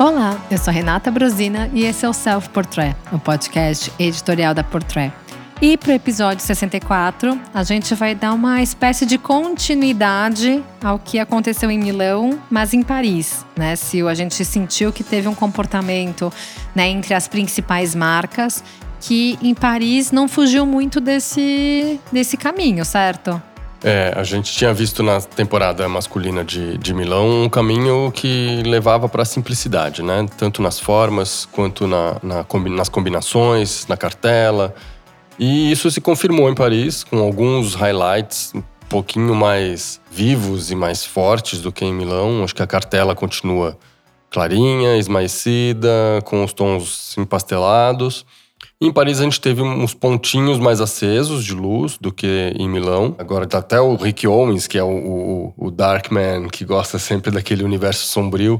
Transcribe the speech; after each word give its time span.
Olá, 0.00 0.42
eu 0.50 0.56
sou 0.56 0.72
Renata 0.72 1.10
Brosina 1.10 1.70
e 1.74 1.84
esse 1.84 2.06
é 2.06 2.08
o 2.08 2.12
Self 2.14 2.48
Portrait, 2.48 2.96
o 3.12 3.18
podcast 3.18 3.92
editorial 3.98 4.54
da 4.54 4.64
Portrait. 4.64 5.12
E 5.60 5.76
para 5.76 5.90
o 5.90 5.92
episódio 5.92 6.42
64, 6.42 7.38
a 7.52 7.62
gente 7.62 7.94
vai 7.94 8.14
dar 8.14 8.32
uma 8.32 8.62
espécie 8.62 9.04
de 9.04 9.18
continuidade 9.18 10.64
ao 10.82 10.98
que 10.98 11.18
aconteceu 11.18 11.70
em 11.70 11.78
Milão, 11.78 12.40
mas 12.48 12.72
em 12.72 12.82
Paris. 12.82 13.44
Né? 13.54 13.76
Se 13.76 14.00
a 14.00 14.14
gente 14.14 14.42
sentiu 14.42 14.90
que 14.90 15.04
teve 15.04 15.28
um 15.28 15.34
comportamento 15.34 16.32
né, 16.74 16.88
entre 16.88 17.12
as 17.12 17.28
principais 17.28 17.94
marcas 17.94 18.64
que 19.00 19.38
em 19.42 19.54
Paris 19.54 20.10
não 20.10 20.26
fugiu 20.28 20.64
muito 20.64 20.98
desse, 20.98 22.00
desse 22.10 22.38
caminho, 22.38 22.86
certo? 22.86 23.42
É, 23.82 24.12
a 24.14 24.22
gente 24.22 24.52
tinha 24.52 24.74
visto 24.74 25.02
na 25.02 25.22
temporada 25.22 25.88
masculina 25.88 26.44
de, 26.44 26.76
de 26.76 26.92
Milão 26.92 27.44
um 27.44 27.48
caminho 27.48 28.12
que 28.14 28.62
levava 28.64 29.08
para 29.08 29.22
a 29.22 29.24
simplicidade, 29.24 30.02
né? 30.02 30.26
Tanto 30.36 30.60
nas 30.60 30.78
formas 30.78 31.46
quanto 31.50 31.86
na, 31.86 32.16
na, 32.22 32.44
nas 32.68 32.88
combinações, 32.90 33.86
na 33.86 33.96
cartela. 33.96 34.74
E 35.38 35.72
isso 35.72 35.90
se 35.90 36.00
confirmou 36.00 36.50
em 36.50 36.54
Paris, 36.54 37.02
com 37.02 37.18
alguns 37.20 37.74
highlights 37.74 38.52
um 38.54 38.62
pouquinho 38.86 39.34
mais 39.34 39.98
vivos 40.10 40.70
e 40.70 40.74
mais 40.74 41.02
fortes 41.02 41.62
do 41.62 41.72
que 41.72 41.82
em 41.82 41.94
Milão. 41.94 42.44
Acho 42.44 42.54
que 42.54 42.62
a 42.62 42.66
cartela 42.66 43.14
continua 43.14 43.78
clarinha, 44.30 44.98
esmaecida, 44.98 46.20
com 46.24 46.44
os 46.44 46.52
tons 46.52 47.16
empastelados. 47.16 48.26
Em 48.82 48.90
Paris 48.90 49.20
a 49.20 49.24
gente 49.24 49.38
teve 49.38 49.60
uns 49.60 49.92
pontinhos 49.92 50.58
mais 50.58 50.80
acesos 50.80 51.44
de 51.44 51.52
luz 51.52 51.98
do 51.98 52.10
que 52.10 52.54
em 52.58 52.66
Milão. 52.66 53.14
Agora 53.18 53.46
tá 53.46 53.58
até 53.58 53.78
o 53.78 53.94
Rick 53.94 54.26
Owens, 54.26 54.66
que 54.66 54.78
é 54.78 54.82
o, 54.82 54.88
o, 54.88 55.54
o 55.66 55.70
Darkman, 55.70 56.48
que 56.48 56.64
gosta 56.64 56.98
sempre 56.98 57.30
daquele 57.30 57.62
universo 57.62 58.06
sombrio, 58.06 58.58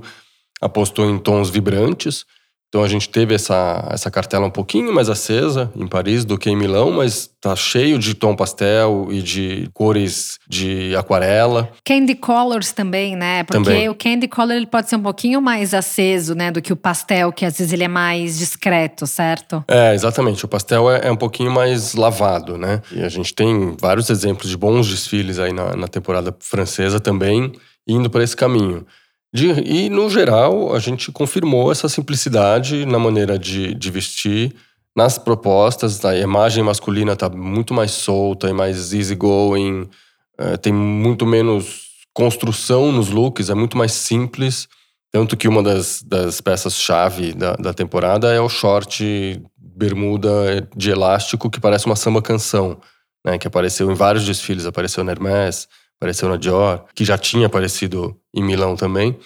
apostou 0.61 1.09
em 1.09 1.19
tons 1.19 1.49
vibrantes. 1.49 2.27
Então 2.71 2.85
a 2.85 2.89
gente 2.89 3.09
teve 3.09 3.35
essa, 3.35 3.89
essa 3.91 4.09
cartela 4.13 4.47
um 4.47 4.51
pouquinho 4.51 4.95
mais 4.95 5.11
acesa 5.11 5.73
em 5.75 5.89
Paris 5.89 6.25
do 6.25 6.39
que 6.39 6.49
em 6.49 6.57
Milão, 6.57 6.93
mas 6.93 7.29
tá 7.41 7.57
cheio 7.57 7.99
de 7.99 8.15
tom 8.15 8.37
pastel 8.37 9.09
e 9.11 9.21
de 9.21 9.69
cores 9.75 10.39
de 10.49 10.95
aquarela. 10.95 11.69
Candy 11.85 12.15
colors 12.15 12.71
também, 12.71 13.17
né? 13.17 13.43
Porque 13.43 13.65
também. 13.65 13.89
o 13.89 13.95
candy 13.95 14.29
color 14.29 14.55
ele 14.55 14.69
pode 14.69 14.89
ser 14.89 14.95
um 14.95 15.03
pouquinho 15.03 15.43
mais 15.43 15.75
aceso, 15.75 16.33
né, 16.37 16.53
do 16.53 16.63
que 16.63 16.73
o 16.73 16.77
pastel, 16.77 17.33
que 17.33 17.45
às 17.45 17.59
vezes 17.59 17.73
ele 17.73 17.83
é 17.83 17.89
mais 17.89 18.39
discreto, 18.39 19.05
certo? 19.05 19.65
É, 19.67 19.93
exatamente. 19.93 20.45
O 20.45 20.49
pastel 20.49 20.89
é, 20.89 21.09
é 21.09 21.11
um 21.11 21.17
pouquinho 21.17 21.51
mais 21.51 21.95
lavado, 21.95 22.57
né? 22.57 22.81
E 22.93 23.03
a 23.03 23.09
gente 23.09 23.35
tem 23.35 23.75
vários 23.81 24.09
exemplos 24.11 24.49
de 24.49 24.57
bons 24.57 24.89
desfiles 24.89 25.41
aí 25.41 25.53
na, 25.53 25.75
na 25.75 25.89
temporada 25.89 26.33
francesa 26.39 27.01
também 27.01 27.53
indo 27.85 28.09
para 28.09 28.23
esse 28.23 28.37
caminho. 28.37 28.87
De, 29.33 29.49
e, 29.49 29.89
no 29.89 30.11
geral, 30.11 30.75
a 30.75 30.79
gente 30.79 31.13
confirmou 31.13 31.71
essa 31.71 31.89
simplicidade 31.89 32.85
na 32.85 32.99
maneira 32.99 33.39
de, 33.39 33.75
de 33.75 33.91
vestir, 33.91 34.55
nas 34.97 35.19
propostas. 35.19 36.05
A 36.05 36.17
imagem 36.17 36.65
masculina 36.65 37.13
está 37.13 37.29
muito 37.29 37.73
mais 37.73 37.93
solta 37.93 38.49
e 38.49 38.53
mais 38.53 38.93
easygoing, 38.93 39.89
é, 40.37 40.57
tem 40.57 40.73
muito 40.73 41.25
menos 41.25 41.89
construção 42.13 42.91
nos 42.91 43.09
looks, 43.11 43.51
é 43.51 43.55
muito 43.55 43.79
mais 43.79 43.93
simples. 43.93 44.69
Tanto 45.13 45.37
que 45.37 45.49
uma 45.49 45.63
das, 45.63 46.03
das 46.03 46.41
peças-chave 46.41 47.33
da, 47.33 47.55
da 47.55 47.75
temporada 47.75 48.33
é 48.33 48.41
o 48.41 48.49
short 48.49 49.43
bermuda 49.57 50.69
de 50.77 50.91
elástico 50.91 51.51
que 51.51 51.61
parece 51.61 51.87
uma 51.87 51.97
samba 51.97 52.21
canção, 52.21 52.79
né, 53.25 53.39
que 53.39 53.47
apareceu 53.47 53.91
em 53.91 53.95
vários 53.95 54.25
desfiles, 54.25 54.67
apareceu 54.67 55.03
na 55.03 55.13
Hermès, 55.13 55.69
apareceu 56.01 56.29
na 56.29 56.37
Dior, 56.37 56.85
que 56.95 57.05
já 57.05 57.19
tinha 57.19 57.47
aparecido 57.47 58.17
em 58.35 58.43
Milão 58.43 58.75
também. 58.75 59.17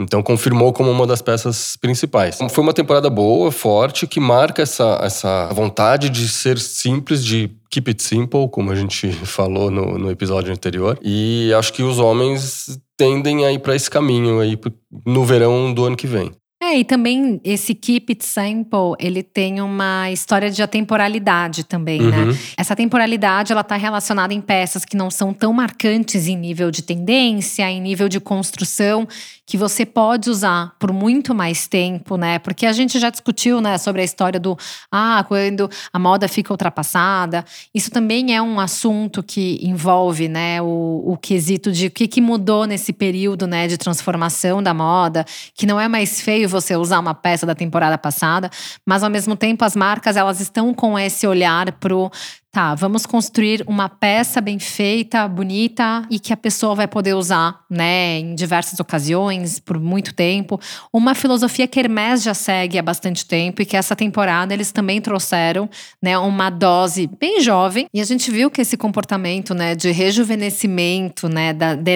Então 0.00 0.22
confirmou 0.22 0.72
como 0.72 0.90
uma 0.90 1.06
das 1.06 1.20
peças 1.20 1.76
principais. 1.76 2.38
Foi 2.50 2.64
uma 2.64 2.72
temporada 2.72 3.10
boa, 3.10 3.52
forte, 3.52 4.06
que 4.06 4.18
marca 4.18 4.62
essa, 4.62 4.98
essa 5.02 5.48
vontade 5.52 6.08
de 6.08 6.26
ser 6.28 6.58
simples, 6.58 7.22
de 7.22 7.50
keep 7.70 7.90
it 7.90 8.02
simple, 8.02 8.48
como 8.48 8.72
a 8.72 8.74
gente 8.74 9.12
falou 9.24 9.70
no, 9.70 9.98
no 9.98 10.10
episódio 10.10 10.50
anterior. 10.52 10.98
E 11.02 11.52
acho 11.54 11.72
que 11.72 11.82
os 11.82 11.98
homens 11.98 12.80
tendem 12.96 13.44
a 13.44 13.52
ir 13.52 13.58
para 13.58 13.76
esse 13.76 13.90
caminho 13.90 14.40
aí 14.40 14.58
no 15.06 15.24
verão 15.24 15.72
do 15.72 15.84
ano 15.84 15.96
que 15.96 16.06
vem. 16.06 16.32
É, 16.72 16.78
e 16.78 16.84
também 16.84 17.38
esse 17.44 17.74
Keep 17.74 18.12
It 18.12 18.24
Simple, 18.24 18.94
ele 18.98 19.22
tem 19.22 19.60
uma 19.60 20.10
história 20.10 20.50
de 20.50 20.62
atemporalidade 20.62 21.64
também, 21.64 22.00
né? 22.00 22.18
uhum. 22.18 22.32
né? 22.32 22.38
Essa 22.56 22.74
temporalidade, 22.74 23.52
ela 23.52 23.62
tá 23.62 23.76
relacionada 23.76 24.32
em 24.32 24.40
peças 24.40 24.82
que 24.82 24.96
não 24.96 25.10
são 25.10 25.34
tão 25.34 25.52
marcantes 25.52 26.26
em 26.28 26.36
nível 26.36 26.70
de 26.70 26.82
tendência, 26.82 27.70
em 27.70 27.78
nível 27.78 28.08
de 28.08 28.18
construção, 28.18 29.06
que 29.52 29.58
você 29.58 29.84
pode 29.84 30.30
usar 30.30 30.74
por 30.78 30.90
muito 30.94 31.34
mais 31.34 31.68
tempo, 31.68 32.16
né? 32.16 32.38
Porque 32.38 32.64
a 32.64 32.72
gente 32.72 32.98
já 32.98 33.10
discutiu, 33.10 33.60
né, 33.60 33.76
sobre 33.76 34.00
a 34.00 34.04
história 34.04 34.40
do 34.40 34.56
ah, 34.90 35.22
quando 35.28 35.68
a 35.92 35.98
moda 35.98 36.26
fica 36.26 36.54
ultrapassada. 36.54 37.44
Isso 37.74 37.90
também 37.90 38.34
é 38.34 38.40
um 38.40 38.58
assunto 38.58 39.22
que 39.22 39.58
envolve, 39.62 40.26
né, 40.26 40.62
o, 40.62 41.02
o 41.04 41.18
quesito 41.18 41.70
de 41.70 41.88
o 41.88 41.90
que, 41.90 42.08
que 42.08 42.18
mudou 42.18 42.64
nesse 42.64 42.94
período, 42.94 43.46
né, 43.46 43.68
de 43.68 43.76
transformação 43.76 44.62
da 44.62 44.72
moda, 44.72 45.22
que 45.54 45.66
não 45.66 45.78
é 45.78 45.86
mais 45.86 46.18
feio 46.18 46.48
você 46.48 46.74
usar 46.74 46.98
uma 46.98 47.12
peça 47.12 47.44
da 47.44 47.54
temporada 47.54 47.98
passada, 47.98 48.48
mas 48.86 49.02
ao 49.02 49.10
mesmo 49.10 49.36
tempo 49.36 49.66
as 49.66 49.76
marcas 49.76 50.16
elas 50.16 50.40
estão 50.40 50.72
com 50.72 50.98
esse 50.98 51.26
olhar 51.26 51.72
pro 51.72 52.10
tá, 52.52 52.74
vamos 52.74 53.06
construir 53.06 53.64
uma 53.66 53.88
peça 53.88 54.38
bem 54.38 54.58
feita, 54.58 55.26
bonita 55.26 56.06
e 56.10 56.18
que 56.18 56.34
a 56.34 56.36
pessoa 56.36 56.74
vai 56.74 56.86
poder 56.86 57.14
usar, 57.14 57.60
né, 57.68 58.18
em 58.18 58.34
diversas 58.34 58.78
ocasiões, 58.78 59.58
por 59.58 59.80
muito 59.80 60.12
tempo. 60.12 60.60
Uma 60.92 61.14
filosofia 61.14 61.66
que 61.66 61.80
Hermès 61.80 62.22
já 62.22 62.34
segue 62.34 62.78
há 62.78 62.82
bastante 62.82 63.24
tempo 63.24 63.62
e 63.62 63.64
que 63.64 63.74
essa 63.74 63.96
temporada 63.96 64.52
eles 64.52 64.70
também 64.70 65.00
trouxeram, 65.00 65.68
né, 66.00 66.18
uma 66.18 66.50
dose 66.50 67.08
bem 67.18 67.40
jovem. 67.40 67.86
E 67.92 68.02
a 68.02 68.04
gente 68.04 68.30
viu 68.30 68.50
que 68.50 68.60
esse 68.60 68.76
comportamento, 68.76 69.54
né, 69.54 69.74
de 69.74 69.90
rejuvenescimento, 69.90 71.30
né, 71.30 71.54
da, 71.54 71.74
da 71.74 71.92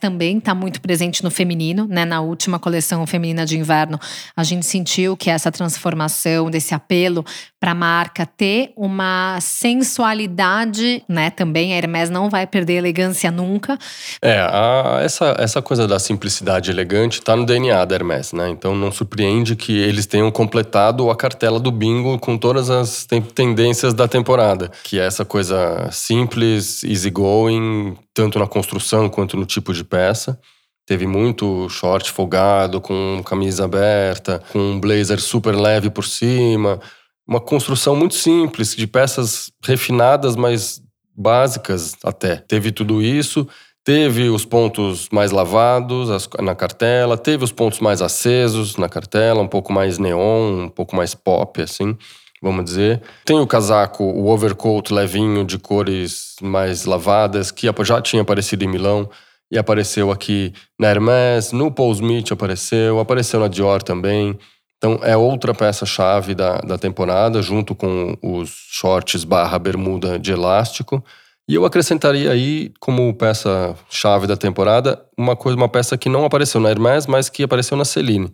também 0.00 0.38
está 0.38 0.54
muito 0.54 0.80
presente 0.80 1.22
no 1.22 1.30
feminino, 1.30 1.86
né, 1.88 2.04
na 2.04 2.20
última 2.20 2.58
coleção 2.58 3.06
feminina 3.06 3.46
de 3.46 3.56
inverno, 3.56 3.98
a 4.36 4.42
gente 4.42 4.66
sentiu 4.66 5.16
que 5.16 5.30
essa 5.30 5.52
transformação 5.52 6.50
desse 6.50 6.74
apelo 6.74 7.24
para 7.60 7.72
a 7.72 7.74
marca 7.74 8.24
ter 8.24 8.72
uma 8.74 9.38
sensualidade, 9.38 11.04
né? 11.06 11.28
Também 11.28 11.74
a 11.74 11.76
Hermès 11.76 12.08
não 12.08 12.30
vai 12.30 12.46
perder 12.46 12.76
elegância 12.76 13.30
nunca. 13.30 13.78
É, 14.22 14.40
a, 14.40 15.00
essa, 15.02 15.36
essa 15.38 15.60
coisa 15.60 15.86
da 15.86 15.98
simplicidade 15.98 16.70
elegante 16.70 17.18
está 17.18 17.36
no 17.36 17.44
DNA 17.44 17.84
da 17.84 17.94
Hermès, 17.94 18.32
né? 18.32 18.48
Então 18.48 18.74
não 18.74 18.90
surpreende 18.90 19.54
que 19.54 19.76
eles 19.76 20.06
tenham 20.06 20.30
completado 20.30 21.10
a 21.10 21.16
cartela 21.16 21.60
do 21.60 21.70
bingo 21.70 22.18
com 22.18 22.38
todas 22.38 22.70
as 22.70 23.06
tendências 23.34 23.92
da 23.92 24.08
temporada, 24.08 24.70
que 24.82 24.98
é 24.98 25.04
essa 25.04 25.26
coisa 25.26 25.86
simples, 25.92 26.82
easygoing, 26.82 27.94
tanto 28.14 28.38
na 28.38 28.46
construção 28.46 29.10
quanto 29.10 29.36
no 29.36 29.44
tipo 29.44 29.74
de 29.74 29.84
peça. 29.84 30.40
Teve 30.86 31.06
muito 31.06 31.68
short 31.68 32.10
folgado, 32.10 32.80
com 32.80 33.22
camisa 33.24 33.66
aberta, 33.66 34.42
com 34.50 34.58
um 34.58 34.80
blazer 34.80 35.20
super 35.20 35.54
leve 35.54 35.90
por 35.90 36.06
cima 36.06 36.80
uma 37.30 37.40
construção 37.40 37.94
muito 37.94 38.16
simples, 38.16 38.74
de 38.74 38.88
peças 38.88 39.52
refinadas, 39.64 40.34
mas 40.34 40.82
básicas 41.16 41.94
até. 42.04 42.34
Teve 42.36 42.72
tudo 42.72 43.00
isso, 43.00 43.46
teve 43.84 44.28
os 44.28 44.44
pontos 44.44 45.08
mais 45.12 45.30
lavados 45.30 46.10
as, 46.10 46.28
na 46.40 46.56
cartela, 46.56 47.16
teve 47.16 47.44
os 47.44 47.52
pontos 47.52 47.78
mais 47.78 48.02
acesos 48.02 48.76
na 48.76 48.88
cartela, 48.88 49.40
um 49.40 49.46
pouco 49.46 49.72
mais 49.72 49.96
neon, 49.96 50.64
um 50.64 50.68
pouco 50.68 50.96
mais 50.96 51.14
pop, 51.14 51.62
assim, 51.62 51.96
vamos 52.42 52.64
dizer. 52.64 53.00
Tem 53.24 53.38
o 53.38 53.46
casaco, 53.46 54.02
o 54.02 54.26
overcoat 54.26 54.92
levinho 54.92 55.44
de 55.44 55.56
cores 55.56 56.34
mais 56.42 56.84
lavadas, 56.84 57.52
que 57.52 57.68
já 57.84 58.02
tinha 58.02 58.22
aparecido 58.22 58.64
em 58.64 58.68
Milão 58.68 59.08
e 59.52 59.56
apareceu 59.56 60.10
aqui 60.10 60.52
na 60.76 60.88
Hermès, 60.88 61.52
no 61.52 61.70
Paul 61.70 61.92
Smith 61.92 62.32
apareceu, 62.32 62.98
apareceu 62.98 63.38
na 63.38 63.46
Dior 63.46 63.84
também. 63.84 64.36
Então 64.80 64.98
é 65.02 65.14
outra 65.14 65.52
peça-chave 65.52 66.34
da, 66.34 66.56
da 66.56 66.78
temporada, 66.78 67.42
junto 67.42 67.74
com 67.74 68.16
os 68.22 68.48
shorts 68.70 69.24
barra 69.24 69.58
bermuda 69.58 70.18
de 70.18 70.32
elástico. 70.32 71.04
E 71.46 71.54
eu 71.54 71.66
acrescentaria 71.66 72.30
aí, 72.30 72.72
como 72.80 73.12
peça-chave 73.12 74.26
da 74.26 74.38
temporada, 74.38 75.04
uma 75.18 75.36
coisa, 75.36 75.54
uma 75.54 75.68
peça 75.68 75.98
que 75.98 76.08
não 76.08 76.24
apareceu 76.24 76.60
na 76.62 76.70
Hermès, 76.70 77.06
mas 77.06 77.28
que 77.28 77.42
apareceu 77.42 77.76
na 77.76 77.84
Celine 77.84 78.32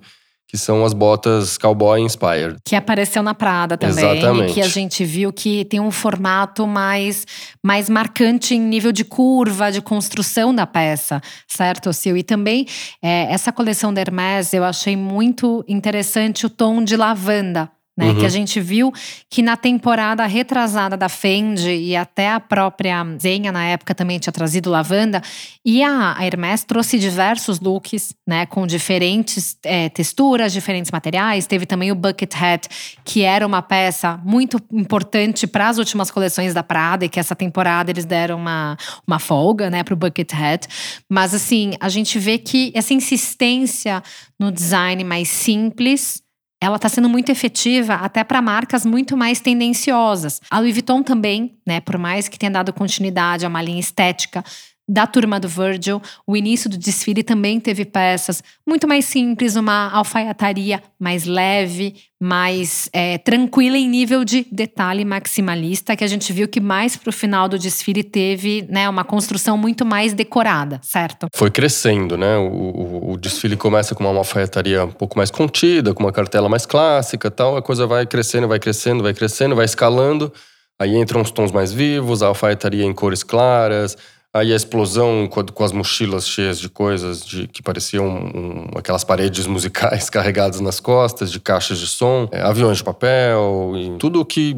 que 0.48 0.56
são 0.56 0.84
as 0.84 0.92
botas 0.92 1.58
Cowboy 1.58 2.00
Inspired. 2.00 2.56
Que 2.64 2.76
apareceu 2.76 3.22
na 3.22 3.34
Prada 3.34 3.76
também. 3.76 4.16
Exatamente. 4.16 4.54
Que 4.54 4.60
a 4.60 4.68
gente 4.68 5.04
viu 5.04 5.32
que 5.32 5.64
tem 5.64 5.80
um 5.80 5.90
formato 5.90 6.66
mais, 6.66 7.26
mais 7.62 7.88
marcante 7.88 8.54
em 8.54 8.60
nível 8.60 8.92
de 8.92 9.04
curva, 9.04 9.72
de 9.72 9.82
construção 9.82 10.54
da 10.54 10.66
peça, 10.66 11.20
certo, 11.48 11.92
Sil? 11.92 12.16
E 12.16 12.22
também 12.22 12.66
é, 13.02 13.32
essa 13.32 13.52
coleção 13.52 13.92
da 13.92 14.00
Hermès, 14.00 14.52
eu 14.52 14.64
achei 14.64 14.96
muito 14.96 15.64
interessante 15.68 16.46
o 16.46 16.50
tom 16.50 16.82
de 16.82 16.96
lavanda 16.96 17.70
né? 17.96 18.10
Uhum. 18.10 18.18
Que 18.18 18.26
a 18.26 18.28
gente 18.28 18.60
viu 18.60 18.92
que 19.30 19.40
na 19.40 19.56
temporada 19.56 20.26
retrasada 20.26 20.96
da 20.96 21.08
Fendi 21.08 21.70
e 21.70 21.96
até 21.96 22.30
a 22.30 22.38
própria 22.38 23.04
Zenha 23.20 23.50
na 23.50 23.64
época 23.64 23.94
também 23.94 24.18
tinha 24.18 24.32
trazido 24.32 24.68
lavanda. 24.68 25.22
E 25.64 25.82
a, 25.82 26.16
Hermès 26.20 26.62
trouxe 26.62 26.98
diversos 26.98 27.58
looks, 27.58 28.14
né? 28.26 28.44
Com 28.44 28.66
diferentes 28.66 29.56
é, 29.64 29.88
texturas, 29.88 30.52
diferentes 30.52 30.90
materiais. 30.90 31.46
Teve 31.46 31.64
também 31.64 31.90
o 31.90 31.94
Bucket 31.94 32.34
Hat, 32.34 32.68
que 33.02 33.22
era 33.22 33.46
uma 33.46 33.62
peça 33.62 34.20
muito 34.22 34.58
importante 34.72 35.46
para 35.46 35.68
as 35.68 35.78
últimas 35.78 36.10
coleções 36.10 36.52
da 36.52 36.62
Prada 36.62 37.06
e 37.06 37.08
que 37.08 37.18
essa 37.18 37.34
temporada 37.34 37.90
eles 37.90 38.04
deram 38.04 38.36
uma, 38.36 38.76
uma 39.06 39.18
folga, 39.18 39.70
né? 39.70 39.82
Pro 39.82 39.96
Bucket 39.96 40.34
Hat. 40.34 40.68
Mas 41.08 41.32
assim, 41.32 41.72
a 41.80 41.88
gente 41.88 42.18
vê 42.18 42.36
que 42.36 42.70
essa 42.74 42.92
insistência 42.92 44.02
no 44.38 44.52
design 44.52 45.02
mais 45.02 45.28
simples 45.28 46.25
ela 46.60 46.76
está 46.76 46.88
sendo 46.88 47.08
muito 47.08 47.30
efetiva 47.30 47.94
até 47.94 48.24
para 48.24 48.40
marcas 48.40 48.86
muito 48.86 49.16
mais 49.16 49.40
tendenciosas. 49.40 50.40
A 50.50 50.58
Louis 50.58 50.72
Vuitton 50.72 51.02
também, 51.02 51.58
né, 51.66 51.80
por 51.80 51.98
mais 51.98 52.28
que 52.28 52.38
tenha 52.38 52.50
dado 52.50 52.72
continuidade 52.72 53.44
a 53.44 53.48
uma 53.48 53.62
linha 53.62 53.80
estética, 53.80 54.42
da 54.88 55.06
turma 55.06 55.40
do 55.40 55.48
Virgil. 55.48 56.00
O 56.26 56.36
início 56.36 56.70
do 56.70 56.76
desfile 56.76 57.22
também 57.22 57.58
teve 57.58 57.84
peças 57.84 58.42
muito 58.66 58.86
mais 58.86 59.04
simples, 59.04 59.56
uma 59.56 59.90
alfaiataria 59.90 60.82
mais 60.98 61.24
leve, 61.24 61.94
mais 62.20 62.88
é, 62.92 63.18
tranquila 63.18 63.76
em 63.76 63.88
nível 63.88 64.24
de 64.24 64.46
detalhe 64.50 65.04
maximalista, 65.04 65.96
que 65.96 66.04
a 66.04 66.06
gente 66.06 66.32
viu 66.32 66.48
que 66.48 66.60
mais 66.60 66.96
para 66.96 67.10
o 67.10 67.12
final 67.12 67.48
do 67.48 67.58
desfile 67.58 68.02
teve 68.02 68.66
né, 68.70 68.88
uma 68.88 69.04
construção 69.04 69.58
muito 69.58 69.84
mais 69.84 70.14
decorada, 70.14 70.80
certo? 70.82 71.26
Foi 71.34 71.50
crescendo, 71.50 72.16
né? 72.16 72.38
O, 72.38 72.46
o, 72.46 73.12
o 73.12 73.16
desfile 73.16 73.56
começa 73.56 73.94
com 73.94 74.04
uma 74.04 74.16
alfaiataria 74.18 74.84
um 74.84 74.92
pouco 74.92 75.18
mais 75.18 75.30
contida, 75.30 75.92
com 75.92 76.02
uma 76.02 76.12
cartela 76.12 76.48
mais 76.48 76.64
clássica 76.64 77.30
tal, 77.30 77.56
a 77.56 77.62
coisa 77.62 77.86
vai 77.86 78.06
crescendo, 78.06 78.48
vai 78.48 78.58
crescendo, 78.58 79.02
vai 79.02 79.12
crescendo, 79.12 79.54
vai 79.54 79.64
escalando. 79.64 80.32
Aí 80.78 80.94
entram 80.94 81.22
os 81.22 81.30
tons 81.30 81.50
mais 81.50 81.72
vivos, 81.72 82.22
a 82.22 82.26
alfaiataria 82.26 82.84
em 82.84 82.92
cores 82.92 83.22
claras, 83.22 83.96
Aí 84.36 84.52
a 84.52 84.56
explosão 84.56 85.26
com, 85.26 85.64
as 85.64 85.72
mochilas 85.72 86.28
cheias 86.28 86.58
de 86.58 86.68
coisas 86.68 87.24
de, 87.24 87.48
que 87.48 87.62
pareciam 87.62 88.06
um, 88.06 88.70
aquelas 88.76 89.02
paredes 89.02 89.46
musicais 89.46 90.10
carregadas 90.10 90.60
nas 90.60 90.78
costas, 90.78 91.32
de 91.32 91.40
caixas 91.40 91.78
de 91.78 91.86
som, 91.86 92.28
é, 92.30 92.42
aviões 92.42 92.76
de 92.76 92.84
papel, 92.84 93.72
e 93.74 93.96
tudo 93.98 94.24
que 94.26 94.54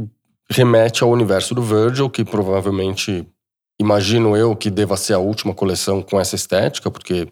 remete 0.51 1.05
ao 1.05 1.11
universo 1.11 1.55
do 1.55 1.63
Virgil, 1.63 2.11
que 2.11 2.25
provavelmente 2.25 3.25
imagino 3.81 4.37
eu 4.37 4.57
que 4.57 4.69
deva 4.69 4.97
ser 4.97 5.13
a 5.13 5.19
última 5.21 5.55
coleção 5.55 6.03
com 6.03 6.19
essa 6.19 6.35
estética, 6.35 6.91
porque 6.91 7.29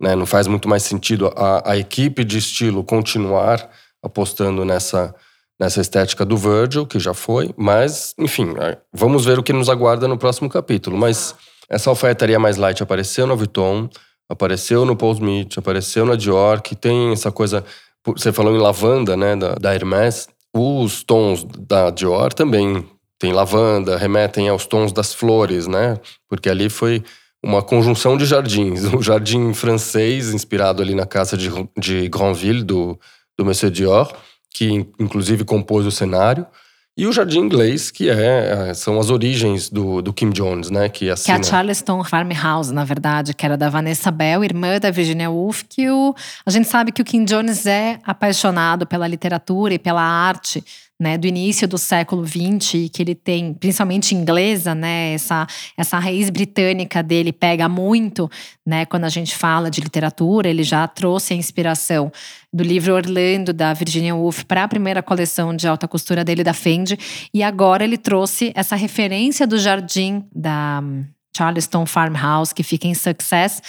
né, 0.00 0.14
não 0.14 0.24
faz 0.26 0.46
muito 0.46 0.68
mais 0.68 0.84
sentido 0.84 1.32
a, 1.34 1.72
a 1.72 1.76
equipe 1.76 2.22
de 2.22 2.38
estilo 2.38 2.84
continuar 2.84 3.68
apostando 4.00 4.64
nessa 4.64 5.12
nessa 5.60 5.80
estética 5.80 6.24
do 6.24 6.36
Virgil, 6.36 6.84
que 6.84 6.98
já 6.98 7.14
foi, 7.14 7.54
mas, 7.56 8.14
enfim, 8.18 8.52
é, 8.58 8.78
vamos 8.92 9.24
ver 9.24 9.38
o 9.38 9.44
que 9.44 9.52
nos 9.52 9.68
aguarda 9.68 10.08
no 10.08 10.18
próximo 10.18 10.48
capítulo. 10.48 10.98
Mas 10.98 11.36
essa 11.68 11.90
alfaiataria 11.90 12.38
mais 12.38 12.56
light 12.56 12.82
apareceu 12.82 13.26
no 13.26 13.36
Vuitton, 13.36 13.88
apareceu 14.28 14.84
no 14.84 14.96
Paul 14.96 15.12
Smith, 15.12 15.58
apareceu 15.58 16.04
na 16.04 16.16
Dior, 16.16 16.60
que 16.60 16.74
tem 16.74 17.12
essa 17.12 17.30
coisa. 17.30 17.64
Você 18.06 18.32
falou 18.32 18.54
em 18.54 18.58
lavanda, 18.58 19.16
né, 19.16 19.36
da, 19.36 19.54
da 19.54 19.74
Hermès. 19.74 20.28
Os 20.54 21.02
tons 21.02 21.44
da 21.44 21.90
Dior 21.90 22.32
também 22.32 22.86
tem 23.18 23.32
lavanda, 23.32 23.96
remetem 23.96 24.48
aos 24.48 24.66
tons 24.66 24.92
das 24.92 25.14
flores, 25.14 25.66
né? 25.66 25.98
Porque 26.28 26.50
ali 26.50 26.68
foi 26.68 27.04
uma 27.42 27.62
conjunção 27.62 28.16
de 28.16 28.26
jardins. 28.26 28.82
O 28.92 29.02
jardim 29.02 29.54
francês, 29.54 30.34
inspirado 30.34 30.82
ali 30.82 30.94
na 30.94 31.06
casa 31.06 31.36
de, 31.36 31.48
de 31.78 32.08
Granville, 32.08 32.62
do, 32.62 32.98
do 33.38 33.44
Monsieur 33.44 33.70
Dior, 33.70 34.12
que 34.52 34.86
inclusive 34.98 35.44
compôs 35.44 35.86
o 35.86 35.90
cenário. 35.90 36.46
E 36.94 37.06
o 37.06 37.12
Jardim 37.12 37.38
Inglês, 37.38 37.90
que 37.90 38.10
é, 38.10 38.68
é, 38.68 38.74
são 38.74 39.00
as 39.00 39.08
origens 39.08 39.70
do, 39.70 40.02
do 40.02 40.12
Kim 40.12 40.28
Jones, 40.28 40.68
né? 40.68 40.90
Que, 40.90 41.08
assina... 41.08 41.38
que 41.38 41.44
é 41.44 41.48
a 41.48 41.50
Charleston 41.50 42.04
Farmhouse, 42.04 42.72
na 42.72 42.84
verdade, 42.84 43.32
que 43.32 43.46
era 43.46 43.56
da 43.56 43.70
Vanessa 43.70 44.10
Bell, 44.10 44.44
irmã 44.44 44.78
da 44.78 44.90
Virginia 44.90 45.30
Woolf, 45.30 45.62
que 45.66 45.88
o, 45.88 46.14
a 46.44 46.50
gente 46.50 46.68
sabe 46.68 46.92
que 46.92 47.00
o 47.00 47.04
Kim 47.04 47.24
Jones 47.24 47.64
é 47.64 47.98
apaixonado 48.04 48.86
pela 48.86 49.08
literatura 49.08 49.72
e 49.72 49.78
pela 49.78 50.02
arte 50.02 50.62
né, 51.02 51.18
do 51.18 51.26
início 51.26 51.66
do 51.66 51.76
século 51.76 52.24
XX, 52.24 52.88
que 52.92 53.02
ele 53.02 53.12
tem, 53.12 53.52
principalmente 53.52 54.14
inglesa, 54.14 54.72
né, 54.72 55.14
essa, 55.14 55.48
essa 55.76 55.98
raiz 55.98 56.30
britânica 56.30 57.02
dele 57.02 57.32
pega 57.32 57.68
muito, 57.68 58.30
né, 58.64 58.86
quando 58.86 59.02
a 59.02 59.08
gente 59.08 59.34
fala 59.34 59.68
de 59.68 59.80
literatura, 59.80 60.48
ele 60.48 60.62
já 60.62 60.86
trouxe 60.86 61.34
a 61.34 61.36
inspiração 61.36 62.12
do 62.52 62.62
livro 62.62 62.94
Orlando, 62.94 63.52
da 63.52 63.72
Virginia 63.72 64.14
Woolf, 64.14 64.44
para 64.44 64.62
a 64.62 64.68
primeira 64.68 65.02
coleção 65.02 65.56
de 65.56 65.66
alta 65.66 65.88
costura 65.88 66.22
dele, 66.22 66.44
da 66.44 66.54
Fendi, 66.54 66.96
e 67.34 67.42
agora 67.42 67.82
ele 67.82 67.98
trouxe 67.98 68.52
essa 68.54 68.76
referência 68.76 69.44
do 69.44 69.58
jardim 69.58 70.24
da 70.32 70.78
hum, 70.84 71.04
Charleston 71.36 71.84
Farmhouse, 71.84 72.54
que 72.54 72.62
fica 72.62 72.86
em 72.86 72.94
Success, 72.94 73.60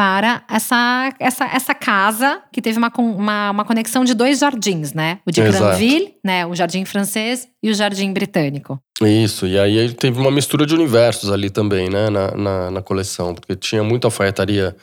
para 0.00 0.42
essa, 0.48 1.14
essa, 1.20 1.44
essa 1.44 1.74
casa 1.74 2.40
que 2.50 2.62
teve 2.62 2.78
uma, 2.78 2.90
uma, 2.96 3.50
uma 3.50 3.64
conexão 3.66 4.02
de 4.02 4.14
dois 4.14 4.38
jardins, 4.38 4.94
né? 4.94 5.20
O 5.26 5.30
de 5.30 5.42
Exato. 5.42 5.62
Granville, 5.62 6.14
né? 6.24 6.46
O 6.46 6.54
jardim 6.54 6.86
francês 6.86 7.46
e 7.62 7.68
o 7.68 7.74
jardim 7.74 8.10
britânico. 8.10 8.80
Isso, 9.02 9.46
e 9.46 9.58
aí 9.58 9.76
ele 9.76 9.92
teve 9.92 10.18
uma 10.18 10.30
mistura 10.30 10.64
de 10.64 10.74
universos 10.74 11.30
ali 11.30 11.50
também, 11.50 11.90
né? 11.90 12.08
Na, 12.08 12.30
na, 12.30 12.70
na 12.70 12.82
coleção, 12.82 13.34
porque 13.34 13.54
tinha 13.54 13.84
muita 13.84 14.06
alfaiataria 14.06 14.74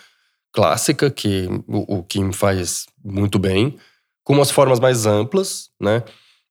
clássica, 0.53 1.09
que 1.09 1.49
o, 1.67 1.97
o 1.97 2.03
Kim 2.03 2.31
faz 2.31 2.85
muito 3.03 3.39
bem, 3.39 3.75
com 4.23 4.33
umas 4.33 4.51
formas 4.51 4.79
mais 4.79 5.07
amplas, 5.07 5.71
né? 5.81 6.03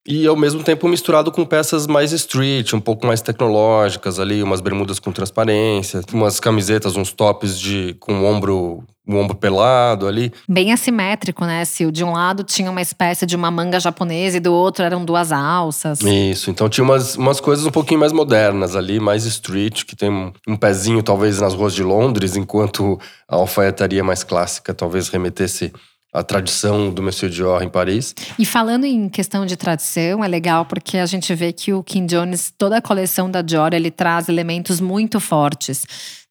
E 0.07 0.25
ao 0.25 0.37
mesmo 0.37 0.63
tempo 0.63 0.87
misturado 0.87 1.33
com 1.33 1.45
peças 1.45 1.85
mais 1.85 2.13
street, 2.13 2.71
um 2.71 2.79
pouco 2.79 3.05
mais 3.05 3.21
tecnológicas 3.21 4.19
ali, 4.19 4.41
umas 4.41 4.61
bermudas 4.61 4.99
com 4.99 5.11
transparência, 5.11 5.99
umas 6.13 6.39
camisetas, 6.39 6.95
uns 6.95 7.11
tops 7.11 7.59
de 7.59 7.93
com 7.99 8.21
o 8.21 8.25
ombro, 8.25 8.85
o 9.05 9.15
ombro 9.15 9.35
pelado 9.35 10.07
ali. 10.07 10.31
Bem 10.47 10.71
assimétrico, 10.71 11.43
né, 11.43 11.65
Sil? 11.67 11.91
De 11.91 12.05
um 12.05 12.13
lado 12.13 12.45
tinha 12.45 12.71
uma 12.71 12.81
espécie 12.81 13.25
de 13.25 13.35
uma 13.35 13.51
manga 13.51 13.81
japonesa 13.81 14.37
e 14.37 14.39
do 14.39 14.53
outro 14.53 14.85
eram 14.85 15.03
duas 15.03 15.33
alças. 15.33 15.99
Isso, 15.99 16.49
então 16.49 16.69
tinha 16.69 16.85
umas, 16.85 17.17
umas 17.17 17.41
coisas 17.41 17.65
um 17.65 17.71
pouquinho 17.71 17.99
mais 17.99 18.13
modernas 18.13 18.77
ali, 18.77 19.01
mais 19.01 19.25
street, 19.25 19.83
que 19.83 19.93
tem 19.93 20.09
um, 20.09 20.31
um 20.47 20.55
pezinho 20.55 21.03
talvez 21.03 21.41
nas 21.41 21.53
ruas 21.53 21.75
de 21.75 21.83
Londres, 21.83 22.37
enquanto 22.37 22.97
a 23.27 23.35
alfaiataria 23.35 24.05
mais 24.05 24.23
clássica 24.23 24.73
talvez 24.73 25.09
remetesse 25.09 25.73
a 26.17 26.23
tradição 26.23 26.91
do 26.91 27.01
Monsieur 27.03 27.31
Dior 27.31 27.61
em 27.61 27.69
Paris. 27.69 28.15
E 28.39 28.45
falando 28.45 28.85
em 28.85 29.07
questão 29.07 29.45
de 29.45 29.55
tradição, 29.55 30.23
é 30.23 30.27
legal 30.27 30.65
porque 30.65 30.97
a 30.97 31.05
gente 31.05 31.33
vê 31.35 31.53
que 31.53 31.71
o 31.73 31.83
Kim 31.83 32.05
Jones, 32.05 32.51
toda 32.57 32.77
a 32.77 32.81
coleção 32.81 33.29
da 33.29 33.41
Dior, 33.41 33.73
ele 33.73 33.91
traz 33.91 34.27
elementos 34.27 34.81
muito 34.81 35.19
fortes. 35.19 35.85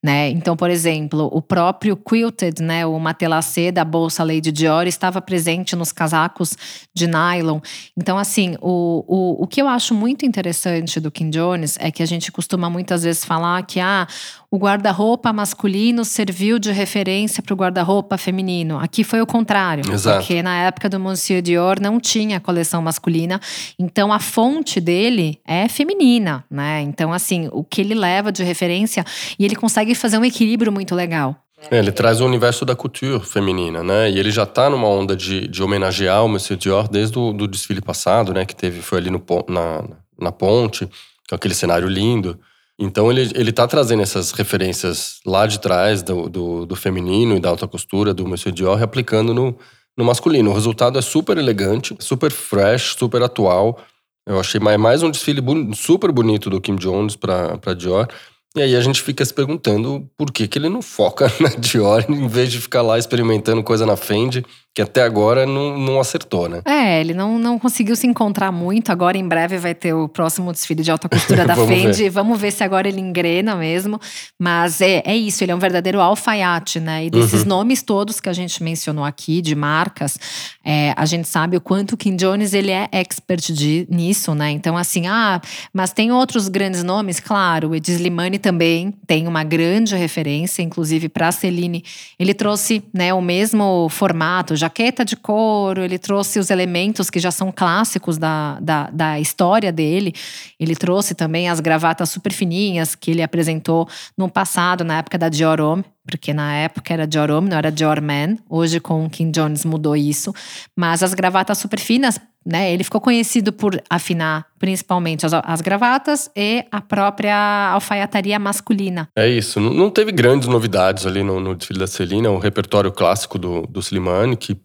Né? 0.06 0.30
Então, 0.30 0.56
por 0.56 0.70
exemplo, 0.70 1.28
o 1.32 1.42
próprio 1.42 1.96
quilted, 1.96 2.62
né, 2.62 2.86
o 2.86 2.96
matelassé 2.96 3.72
da 3.72 3.84
bolsa 3.84 4.22
Lady 4.22 4.52
Dior 4.52 4.86
estava 4.86 5.20
presente 5.20 5.74
nos 5.74 5.90
casacos 5.90 6.56
de 6.94 7.08
nylon. 7.08 7.58
Então, 7.96 8.16
assim, 8.16 8.54
o, 8.60 9.04
o, 9.08 9.42
o 9.42 9.46
que 9.48 9.60
eu 9.60 9.66
acho 9.66 9.92
muito 9.94 10.24
interessante 10.24 11.00
do 11.00 11.10
Kim 11.10 11.28
Jones 11.28 11.76
é 11.80 11.90
que 11.90 12.04
a 12.04 12.06
gente 12.06 12.30
costuma 12.30 12.70
muitas 12.70 13.02
vezes 13.02 13.24
falar 13.24 13.60
que 13.64 13.80
ah, 13.80 14.06
o 14.48 14.56
guarda-roupa 14.56 15.32
masculino 15.32 16.04
serviu 16.04 16.60
de 16.60 16.70
referência 16.70 17.42
para 17.42 17.52
o 17.52 17.56
guarda-roupa 17.56 18.16
feminino. 18.16 18.78
Aqui 18.78 19.02
foi 19.02 19.20
o 19.20 19.26
contrário, 19.26 19.92
Exato. 19.92 20.18
porque 20.18 20.40
na 20.40 20.56
época 20.56 20.88
do 20.88 21.00
Monsieur 21.00 21.42
Dior 21.42 21.80
não 21.80 21.98
tinha 21.98 22.38
coleção 22.38 22.80
masculina, 22.80 23.40
então 23.76 24.12
a 24.12 24.20
fonte 24.20 24.80
dele 24.80 25.40
é 25.44 25.68
feminina, 25.68 26.44
né? 26.48 26.80
Então, 26.82 27.12
assim, 27.12 27.48
o 27.50 27.64
que 27.64 27.80
ele 27.80 27.94
leva 27.94 28.30
de 28.30 28.44
referência 28.44 29.04
e 29.36 29.44
ele 29.44 29.56
consegue 29.56 29.95
fazer 29.96 30.18
um 30.18 30.24
equilíbrio 30.24 30.72
muito 30.72 30.94
legal. 30.94 31.36
É, 31.70 31.78
ele 31.78 31.90
traz 31.90 32.20
o 32.20 32.26
universo 32.26 32.64
da 32.64 32.76
couture 32.76 33.24
feminina, 33.24 33.82
né? 33.82 34.10
E 34.10 34.18
ele 34.18 34.30
já 34.30 34.42
está 34.42 34.68
numa 34.68 34.88
onda 34.88 35.16
de, 35.16 35.48
de 35.48 35.62
homenagear 35.62 36.24
o 36.24 36.28
Monsieur 36.28 36.58
Dior 36.58 36.86
desde 36.86 37.18
o 37.18 37.32
do 37.32 37.48
desfile 37.48 37.80
passado, 37.80 38.32
né? 38.32 38.44
Que 38.44 38.54
teve, 38.54 38.82
foi 38.82 38.98
ali 38.98 39.10
no, 39.10 39.22
na, 39.48 39.84
na 40.20 40.30
ponte, 40.30 40.88
com 41.28 41.34
aquele 41.34 41.54
cenário 41.54 41.88
lindo. 41.88 42.38
Então 42.78 43.10
ele, 43.10 43.32
ele 43.34 43.52
tá 43.52 43.66
trazendo 43.66 44.02
essas 44.02 44.32
referências 44.32 45.20
lá 45.24 45.46
de 45.46 45.58
trás 45.58 46.02
do, 46.02 46.28
do, 46.28 46.66
do 46.66 46.76
feminino 46.76 47.34
e 47.34 47.40
da 47.40 47.48
alta 47.48 47.66
costura 47.66 48.12
do 48.12 48.28
Monsieur 48.28 48.54
Dior, 48.54 48.82
aplicando 48.82 49.32
no, 49.32 49.56
no 49.96 50.04
masculino. 50.04 50.50
O 50.50 50.54
resultado 50.54 50.98
é 50.98 51.02
super 51.02 51.38
elegante, 51.38 51.96
super 51.98 52.30
fresh, 52.30 52.96
super 52.98 53.22
atual. 53.22 53.80
Eu 54.26 54.38
achei 54.38 54.60
mais 54.60 55.02
um 55.02 55.10
desfile 55.10 55.40
super 55.74 56.12
bonito 56.12 56.50
do 56.50 56.60
Kim 56.60 56.76
Jones 56.76 57.16
para 57.16 57.74
Dior. 57.74 58.08
E 58.56 58.62
aí 58.62 58.74
a 58.74 58.80
gente 58.80 59.02
fica 59.02 59.22
se 59.22 59.34
perguntando 59.34 60.08
por 60.16 60.32
que, 60.32 60.48
que 60.48 60.58
ele 60.58 60.70
não 60.70 60.80
foca 60.80 61.30
na 61.38 61.50
Dior 61.50 62.06
em 62.08 62.26
vez 62.26 62.50
de 62.50 62.58
ficar 62.58 62.80
lá 62.80 62.98
experimentando 62.98 63.62
coisa 63.62 63.84
na 63.84 63.96
Fendi, 63.96 64.42
que 64.76 64.82
até 64.82 65.02
agora 65.02 65.46
não, 65.46 65.78
não 65.78 65.98
acertou, 65.98 66.50
né? 66.50 66.60
É, 66.66 67.00
ele 67.00 67.14
não, 67.14 67.38
não 67.38 67.58
conseguiu 67.58 67.96
se 67.96 68.06
encontrar 68.06 68.52
muito. 68.52 68.92
Agora, 68.92 69.16
em 69.16 69.26
breve, 69.26 69.56
vai 69.56 69.74
ter 69.74 69.94
o 69.94 70.06
próximo 70.06 70.52
desfile 70.52 70.82
de 70.82 70.90
alta 70.90 71.08
costura 71.08 71.46
da 71.48 71.54
Vamos 71.54 71.70
Fendi. 71.70 72.02
Ver. 72.02 72.10
Vamos 72.10 72.38
ver 72.38 72.50
se 72.50 72.62
agora 72.62 72.86
ele 72.86 73.00
engrena 73.00 73.56
mesmo. 73.56 73.98
Mas 74.38 74.82
é, 74.82 75.02
é 75.06 75.16
isso, 75.16 75.42
ele 75.42 75.50
é 75.50 75.54
um 75.54 75.58
verdadeiro 75.58 75.98
alfaiate, 75.98 76.78
né? 76.78 77.06
E 77.06 77.10
desses 77.10 77.40
uhum. 77.40 77.48
nomes 77.48 77.82
todos 77.82 78.20
que 78.20 78.28
a 78.28 78.34
gente 78.34 78.62
mencionou 78.62 79.02
aqui, 79.02 79.40
de 79.40 79.54
marcas, 79.54 80.18
é, 80.62 80.92
a 80.94 81.06
gente 81.06 81.26
sabe 81.26 81.56
o 81.56 81.60
quanto 81.60 81.92
o 81.92 81.96
Kim 81.96 82.14
Jones 82.14 82.52
ele 82.52 82.70
é 82.70 82.86
expert 82.92 83.50
de, 83.54 83.88
nisso, 83.90 84.34
né? 84.34 84.50
Então, 84.50 84.76
assim, 84.76 85.06
ah, 85.06 85.40
mas 85.72 85.90
tem 85.90 86.12
outros 86.12 86.48
grandes 86.48 86.82
nomes? 86.82 87.18
Claro, 87.18 87.70
o 87.70 87.74
Ed 87.74 87.90
Slimani 87.90 88.38
também 88.38 88.92
tem 89.06 89.26
uma 89.26 89.42
grande 89.42 89.96
referência, 89.96 90.60
inclusive 90.60 91.08
para 91.08 91.28
a 91.28 91.32
Celine. 91.32 91.82
Ele 92.18 92.34
trouxe 92.34 92.84
né, 92.92 93.14
o 93.14 93.22
mesmo 93.22 93.88
formato, 93.88 94.54
já 94.54 94.65
jaqueta 94.66 95.04
de 95.04 95.16
couro, 95.16 95.82
ele 95.82 95.98
trouxe 95.98 96.38
os 96.38 96.50
elementos 96.50 97.08
que 97.08 97.18
já 97.20 97.30
são 97.30 97.52
clássicos 97.52 98.18
da, 98.18 98.58
da, 98.60 98.90
da 98.90 99.20
história 99.20 99.72
dele. 99.72 100.12
Ele 100.58 100.74
trouxe 100.74 101.14
também 101.14 101.48
as 101.48 101.60
gravatas 101.60 102.10
super 102.10 102.32
fininhas 102.32 102.94
que 102.94 103.10
ele 103.10 103.22
apresentou 103.22 103.88
no 104.16 104.28
passado, 104.28 104.84
na 104.84 104.98
época 104.98 105.16
da 105.16 105.28
Dior 105.28 105.60
Homme, 105.60 105.84
porque 106.04 106.34
na 106.34 106.54
época 106.54 106.92
era 106.92 107.06
Dior 107.06 107.30
Homme, 107.30 107.48
não 107.48 107.56
era 107.56 107.70
Dior 107.70 108.02
Man. 108.02 108.36
Hoje 108.48 108.80
com 108.80 109.04
o 109.04 109.10
Kim 109.10 109.30
Jones 109.30 109.64
mudou 109.64 109.96
isso. 109.96 110.34
Mas 110.74 111.02
as 111.02 111.14
gravatas 111.14 111.58
super 111.58 111.78
finas, 111.78 112.20
né? 112.46 112.72
Ele 112.72 112.84
ficou 112.84 113.00
conhecido 113.00 113.52
por 113.52 113.82
afinar 113.90 114.46
principalmente 114.58 115.26
as, 115.26 115.32
as 115.34 115.60
gravatas 115.60 116.30
e 116.34 116.64
a 116.70 116.80
própria 116.80 117.70
alfaiataria 117.72 118.38
masculina. 118.38 119.08
É 119.16 119.28
isso. 119.28 119.58
Não, 119.58 119.74
não 119.74 119.90
teve 119.90 120.12
grandes 120.12 120.48
novidades 120.48 121.04
ali 121.04 121.22
no, 121.22 121.40
no 121.40 121.54
desfile 121.54 121.80
da 121.80 121.86
Celina, 121.86 122.30
o 122.30 122.38
repertório 122.38 122.92
clássico 122.92 123.38
do, 123.38 123.62
do 123.62 123.80
Slimane, 123.80 124.36
que 124.36 124.56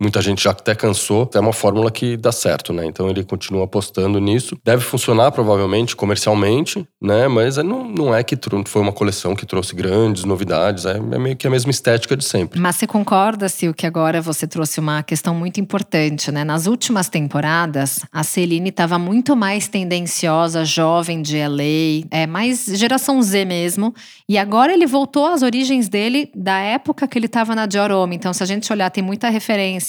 Muita 0.00 0.22
gente 0.22 0.44
já 0.44 0.52
até 0.52 0.76
cansou. 0.76 1.28
É 1.34 1.40
uma 1.40 1.52
fórmula 1.52 1.90
que 1.90 2.16
dá 2.16 2.30
certo, 2.30 2.72
né? 2.72 2.86
Então 2.86 3.10
ele 3.10 3.24
continua 3.24 3.64
apostando 3.64 4.20
nisso. 4.20 4.56
Deve 4.64 4.82
funcionar 4.84 5.32
provavelmente 5.32 5.96
comercialmente, 5.96 6.86
né? 7.02 7.26
Mas 7.26 7.58
é, 7.58 7.64
não, 7.64 7.84
não 7.84 8.14
é 8.14 8.22
que 8.22 8.38
foi 8.66 8.80
uma 8.80 8.92
coleção 8.92 9.34
que 9.34 9.44
trouxe 9.44 9.74
grandes 9.74 10.22
novidades. 10.22 10.84
É, 10.84 10.98
é 10.98 11.18
meio 11.18 11.36
que 11.36 11.48
a 11.48 11.50
mesma 11.50 11.72
estética 11.72 12.16
de 12.16 12.24
sempre. 12.24 12.60
Mas 12.60 12.76
você 12.76 12.86
concorda, 12.86 13.48
Sil, 13.50 13.74
que 13.74 13.86
agora 13.86 14.22
você 14.22 14.46
trouxe 14.46 14.78
uma 14.78 15.02
questão 15.02 15.34
muito 15.34 15.58
importante, 15.58 16.30
né? 16.30 16.44
Nas 16.44 16.68
últimas 16.68 17.08
temporadas, 17.08 18.06
a 18.12 18.22
Celine 18.22 18.68
estava 18.68 19.00
muito 19.00 19.34
mais 19.34 19.66
tendenciosa, 19.66 20.64
jovem 20.64 21.20
de 21.20 21.36
LA, 21.38 22.06
é 22.12 22.24
mais 22.24 22.66
geração 22.66 23.20
Z 23.20 23.44
mesmo. 23.44 23.92
E 24.28 24.38
agora 24.38 24.72
ele 24.72 24.86
voltou 24.86 25.26
às 25.26 25.42
origens 25.42 25.88
dele 25.88 26.30
da 26.36 26.60
época 26.60 27.08
que 27.08 27.18
ele 27.18 27.26
estava 27.26 27.52
na 27.56 27.66
Dior 27.66 27.90
Homme. 27.90 28.14
Então, 28.14 28.32
se 28.32 28.44
a 28.44 28.46
gente 28.46 28.72
olhar, 28.72 28.90
tem 28.90 29.02
muita 29.02 29.28
referência 29.28 29.87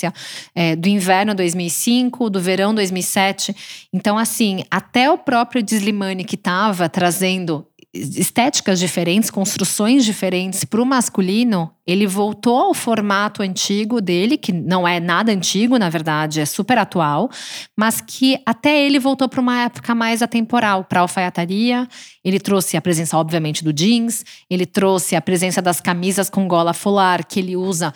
é, 0.56 0.76
do 0.76 0.88
inverno 0.88 1.36
2005, 1.36 2.30
do 2.30 2.42
verão 2.42 2.74
2007. 2.74 3.56
Então, 3.94 4.18
assim, 4.18 4.64
até 4.70 5.10
o 5.10 5.18
próprio 5.18 5.62
Dislimani 5.62 6.24
que 6.24 6.36
estava 6.36 6.88
trazendo 6.90 7.66
estéticas 7.92 8.80
diferentes, 8.80 9.32
construções 9.32 10.06
diferentes 10.06 10.64
para 10.64 10.82
o 10.82 10.86
masculino, 10.86 11.72
ele 11.88 12.06
voltou 12.06 12.60
ao 12.60 12.74
formato 12.74 13.42
antigo 13.42 14.00
dele, 14.00 14.38
que 14.38 14.52
não 14.52 14.88
é 14.88 15.00
nada 15.00 15.32
antigo, 15.32 15.78
na 15.78 15.90
verdade, 15.90 16.40
é 16.40 16.46
super 16.46 16.78
atual, 16.78 17.30
mas 17.76 18.00
que 18.00 18.40
até 18.46 18.86
ele 18.86 19.00
voltou 19.00 19.28
para 19.28 19.42
uma 19.42 19.64
época 19.64 19.96
mais 19.96 20.22
atemporal, 20.22 20.84
para 20.84 21.02
alfaiataria. 21.02 21.88
Ele 22.24 22.40
trouxe 22.40 22.78
a 22.78 22.82
presença, 22.82 23.18
obviamente, 23.18 23.64
do 23.64 23.74
jeans, 23.74 24.24
ele 24.48 24.68
trouxe 24.68 25.16
a 25.16 25.22
presença 25.22 25.60
das 25.60 25.82
camisas 25.82 26.30
com 26.30 26.48
gola 26.48 26.74
fular, 26.74 27.26
que 27.26 27.40
ele 27.40 27.56
usa 27.56 27.92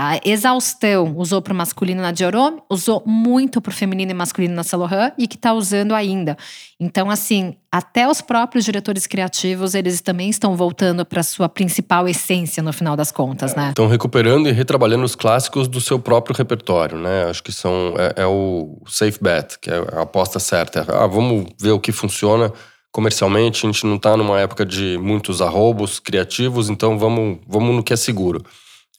a 0.00 0.20
exaustão 0.24 1.12
usou 1.16 1.42
para 1.42 1.52
o 1.52 1.56
masculino 1.56 2.00
na 2.00 2.12
Diorome, 2.12 2.62
usou 2.70 3.02
muito 3.04 3.60
para 3.60 3.70
o 3.70 3.74
feminino 3.74 4.12
e 4.12 4.14
masculino 4.14 4.54
na 4.54 4.62
Laurent 4.72 5.12
e 5.18 5.26
que 5.26 5.34
está 5.34 5.52
usando 5.52 5.92
ainda. 5.92 6.38
Então, 6.78 7.10
assim, 7.10 7.56
até 7.72 8.08
os 8.08 8.20
próprios 8.20 8.64
diretores 8.64 9.08
criativos, 9.08 9.74
eles 9.74 10.00
também 10.00 10.30
estão 10.30 10.54
voltando 10.54 11.04
para 11.04 11.24
sua 11.24 11.48
principal 11.48 12.08
essência 12.08 12.62
no 12.62 12.72
final 12.72 12.94
das 12.94 13.10
contas, 13.10 13.56
né? 13.56 13.70
Estão 13.70 13.88
recuperando 13.88 14.48
e 14.48 14.52
retrabalhando 14.52 15.02
os 15.04 15.16
clássicos 15.16 15.66
do 15.66 15.80
seu 15.80 15.98
próprio 15.98 16.36
repertório, 16.36 16.96
né? 16.96 17.24
Acho 17.24 17.42
que 17.42 17.50
são 17.50 17.92
é, 17.98 18.22
é 18.22 18.26
o 18.26 18.80
safe 18.86 19.18
bet, 19.20 19.58
que 19.60 19.68
é 19.68 19.78
a 19.96 20.02
aposta 20.02 20.38
certa. 20.38 20.86
Ah, 20.96 21.08
vamos 21.08 21.48
ver 21.60 21.72
o 21.72 21.80
que 21.80 21.90
funciona 21.90 22.52
comercialmente. 22.92 23.66
A 23.66 23.68
gente 23.68 23.84
não 23.84 23.96
está 23.96 24.16
numa 24.16 24.38
época 24.38 24.64
de 24.64 24.96
muitos 24.98 25.42
arrobos 25.42 25.98
criativos, 25.98 26.70
então 26.70 26.96
vamos, 26.96 27.40
vamos 27.48 27.74
no 27.74 27.82
que 27.82 27.92
é 27.92 27.96
seguro. 27.96 28.44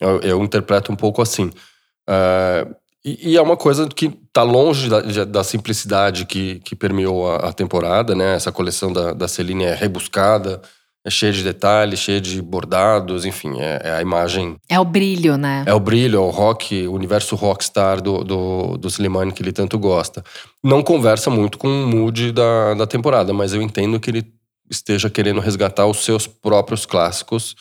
Eu, 0.00 0.20
eu 0.20 0.42
interpreto 0.42 0.90
um 0.90 0.96
pouco 0.96 1.20
assim. 1.20 1.50
Uh, 2.08 2.74
e, 3.04 3.32
e, 3.32 3.36
é 3.36 3.42
uma 3.42 3.56
coisa 3.56 3.86
que 3.88 4.06
está 4.06 4.42
longe 4.42 4.88
da, 4.88 5.24
da, 5.24 5.44
simplicidade 5.44 6.26
que, 6.26 6.60
que 6.60 6.76
permeou 6.76 7.30
a, 7.30 7.48
a, 7.48 7.52
temporada, 7.52 8.14
né? 8.14 8.34
Essa 8.34 8.52
coleção 8.52 8.92
da, 8.92 9.12
da 9.12 9.26
Celine 9.26 9.64
é 9.64 9.74
rebuscada, 9.74 10.60
é 11.02 11.08
cheia 11.08 11.32
de 11.32 11.42
detalhes, 11.42 11.98
cheia 11.98 12.20
de 12.20 12.42
bordados, 12.42 13.24
enfim, 13.24 13.58
é, 13.58 13.80
é, 13.84 13.90
a 13.92 14.02
imagem. 14.02 14.56
É 14.68 14.78
o 14.78 14.84
brilho, 14.84 15.38
né? 15.38 15.64
É 15.66 15.72
o 15.72 15.80
brilho, 15.80 16.18
é 16.18 16.20
o 16.20 16.28
rock, 16.28 16.86
o 16.86 16.92
universo 16.92 17.36
rockstar 17.36 18.02
do, 18.02 18.22
do, 18.22 18.76
do 18.76 18.88
Slimane 18.88 19.32
que 19.32 19.42
ele 19.42 19.52
tanto 19.52 19.78
gosta. 19.78 20.22
Não 20.62 20.82
conversa 20.82 21.30
muito 21.30 21.56
com 21.56 21.68
o 21.68 21.86
mood 21.86 22.32
da, 22.32 22.74
da 22.74 22.86
temporada, 22.86 23.32
mas 23.32 23.54
eu 23.54 23.62
entendo 23.62 23.98
que 23.98 24.10
ele 24.10 24.26
esteja 24.70 25.08
querendo 25.08 25.40
resgatar 25.40 25.86
os 25.86 26.04
seus 26.04 26.26
próprios 26.26 26.84
clássicos 26.84 27.56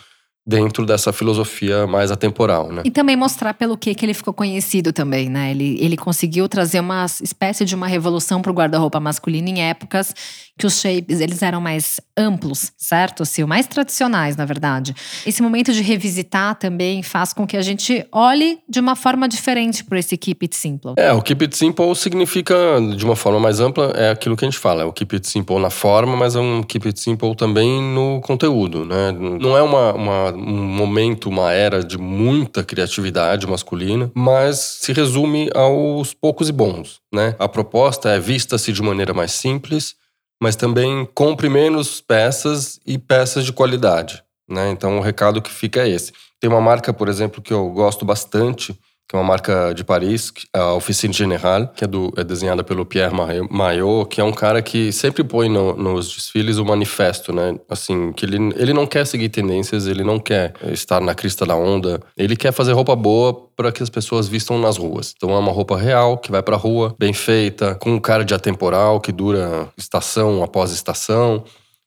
dentro 0.46 0.86
dessa 0.86 1.14
filosofia 1.14 1.86
mais 1.86 2.12
atemporal, 2.12 2.72
né? 2.72 2.82
E 2.86 2.92
também 2.92 3.16
mostrar 3.16 3.54
pelo 3.54 3.78
que, 3.78 3.94
que 3.94 4.06
ele 4.06 4.14
ficou 4.14 4.34
conhecido 4.34 4.92
também, 4.92 5.30
né? 5.30 5.52
Ele, 5.52 5.78
ele 5.80 5.96
conseguiu 5.96 6.48
trazer 6.50 6.80
uma 6.80 7.06
espécie 7.22 7.66
de 7.66 7.76
uma 7.76 7.88
revolução 7.88 8.42
para 8.42 8.52
o 8.52 8.56
guarda-roupa 8.56 9.00
masculino 9.00 9.48
em 9.48 9.62
épocas 9.62 10.14
que 10.60 10.68
os 10.68 10.82
shapes 10.82 11.22
eles 11.22 11.42
eram 11.42 11.62
mais 11.62 12.02
amplos, 12.18 12.74
certo? 12.78 13.24
Assim, 13.24 13.46
mais 13.46 13.66
tradicionais, 13.66 14.36
na 14.36 14.44
verdade. 14.44 14.94
Esse 15.26 15.42
momento 15.42 15.72
de 15.72 15.82
revisitar 15.82 16.56
também 16.56 17.02
faz 17.02 17.32
com 17.32 17.48
que 17.48 17.56
a 17.56 17.62
gente 17.62 18.06
olhe 18.12 18.60
de 18.68 18.80
uma 18.80 18.96
forma 18.96 19.28
diferente 19.30 19.86
para 19.86 20.00
esse 20.00 20.18
Keep 20.18 20.46
It 20.46 20.56
Simple. 20.56 20.94
É, 20.98 21.14
o 21.14 21.22
Keep 21.22 21.46
It 21.46 21.58
Simple 21.58 21.96
significa, 21.96 22.56
de 22.96 23.06
uma 23.06 23.16
forma 23.16 23.40
mais 23.40 23.62
ampla, 23.62 23.94
é 23.96 24.12
aquilo 24.12 24.36
que 24.36 24.44
a 24.44 24.50
gente 24.50 24.60
fala. 24.60 24.82
É 24.82 24.86
o 24.86 24.92
Keep 24.92 25.16
It 25.16 25.30
Simple 25.30 25.60
na 25.60 25.70
forma, 25.70 26.18
mas 26.18 26.36
é 26.36 26.40
um 26.40 26.62
Keep 26.62 26.88
It 26.88 27.00
Simple 27.00 27.36
também 27.36 27.82
no 27.82 28.20
conteúdo, 28.20 28.84
né? 28.84 29.14
Não 29.14 29.56
é 29.56 29.62
uma, 29.62 29.94
uma 29.94 30.32
um 30.40 30.66
momento, 30.66 31.30
uma 31.30 31.52
era 31.52 31.84
de 31.84 31.98
muita 31.98 32.64
criatividade 32.64 33.46
masculina, 33.48 34.12
mas 34.14 34.58
se 34.58 34.94
resume 34.94 35.50
aos 35.54 36.14
poucos 36.14 36.50
e 36.50 36.52
bons, 36.52 37.00
né? 37.14 37.36
A 37.38 37.48
proposta 37.48 38.10
é 38.10 38.20
vista-se 38.20 38.72
de 38.72 38.82
maneira 38.82 39.14
mais 39.14 39.32
simples, 39.32 39.96
mas 40.42 40.56
também 40.56 41.08
compre 41.14 41.50
menos 41.50 42.02
peças 42.02 42.80
e 42.86 42.98
peças 42.98 43.46
de 43.46 43.54
qualidade. 43.54 44.24
Né? 44.50 44.72
Então 44.72 44.98
o 44.98 45.02
recado 45.02 45.42
que 45.42 45.52
fica 45.52 45.82
é 45.82 45.90
esse. 45.90 46.12
Tem 46.40 46.50
uma 46.50 46.62
marca, 46.62 46.92
por 46.94 47.08
exemplo, 47.08 47.42
que 47.42 47.54
eu 47.54 47.70
gosto 47.70 48.04
bastante, 48.04 48.78
que 49.10 49.16
é 49.16 49.20
uma 49.20 49.26
marca 49.26 49.74
de 49.74 49.84
Paris, 49.84 50.32
a 50.54 50.76
Officine 50.76 51.12
Générale, 51.12 51.68
que 51.76 51.84
é, 51.84 51.88
do, 51.88 52.14
é 52.16 52.24
desenhada 52.24 52.64
pelo 52.64 52.86
Pierre 52.86 53.12
Maillot, 53.50 54.08
que 54.08 54.22
é 54.22 54.24
um 54.24 54.32
cara 54.32 54.62
que 54.62 54.92
sempre 54.92 55.24
põe 55.24 55.50
no, 55.50 55.76
nos 55.76 56.14
desfiles 56.14 56.60
o 56.60 56.64
manifesto, 56.64 57.34
né? 57.34 57.56
Assim, 57.68 58.14
que 58.14 58.24
ele, 58.24 58.38
ele 58.56 58.72
não 58.72 58.86
quer 58.86 59.08
seguir 59.08 59.30
tendências, 59.30 59.88
ele 59.88 60.04
não 60.04 60.20
quer 60.20 60.54
estar 60.68 61.02
na 61.02 61.16
crista 61.16 61.44
da 61.44 61.56
onda, 61.56 62.00
ele 62.16 62.36
quer 62.36 62.52
fazer 62.52 62.74
roupa 62.74 62.96
boa 62.96 63.34
para 63.56 63.72
que 63.72 63.82
as 63.82 63.90
pessoas 63.90 64.28
vistam 64.28 64.60
nas 64.60 64.78
ruas. 64.78 65.12
Então 65.18 65.32
é 65.32 65.40
uma 65.40 65.52
roupa 65.52 65.76
real, 65.76 66.16
que 66.16 66.30
vai 66.30 66.44
pra 66.44 66.56
rua, 66.56 66.96
bem 67.00 67.12
feita, 67.12 67.74
com 67.74 67.94
um 67.94 68.00
cara 68.00 68.24
de 68.24 68.36
atemporal, 68.36 69.02
que 69.02 69.12
dura 69.12 69.70
estação 69.76 70.44
após 70.44 70.72
estação. 70.72 71.44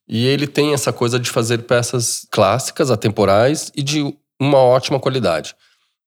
E 0.09 0.27
ele 0.27 0.49
tem 0.49 0.75
essa 0.75 0.93
coisa 0.93 1.21
de 1.21 1.31
fazer 1.31 1.59
peças 1.59 2.27
clássicas, 2.33 2.91
atemporais 2.91 3.71
e 3.77 3.83
de 3.83 4.13
uma 4.41 4.59
ótima 4.59 4.99
qualidade. 4.99 5.55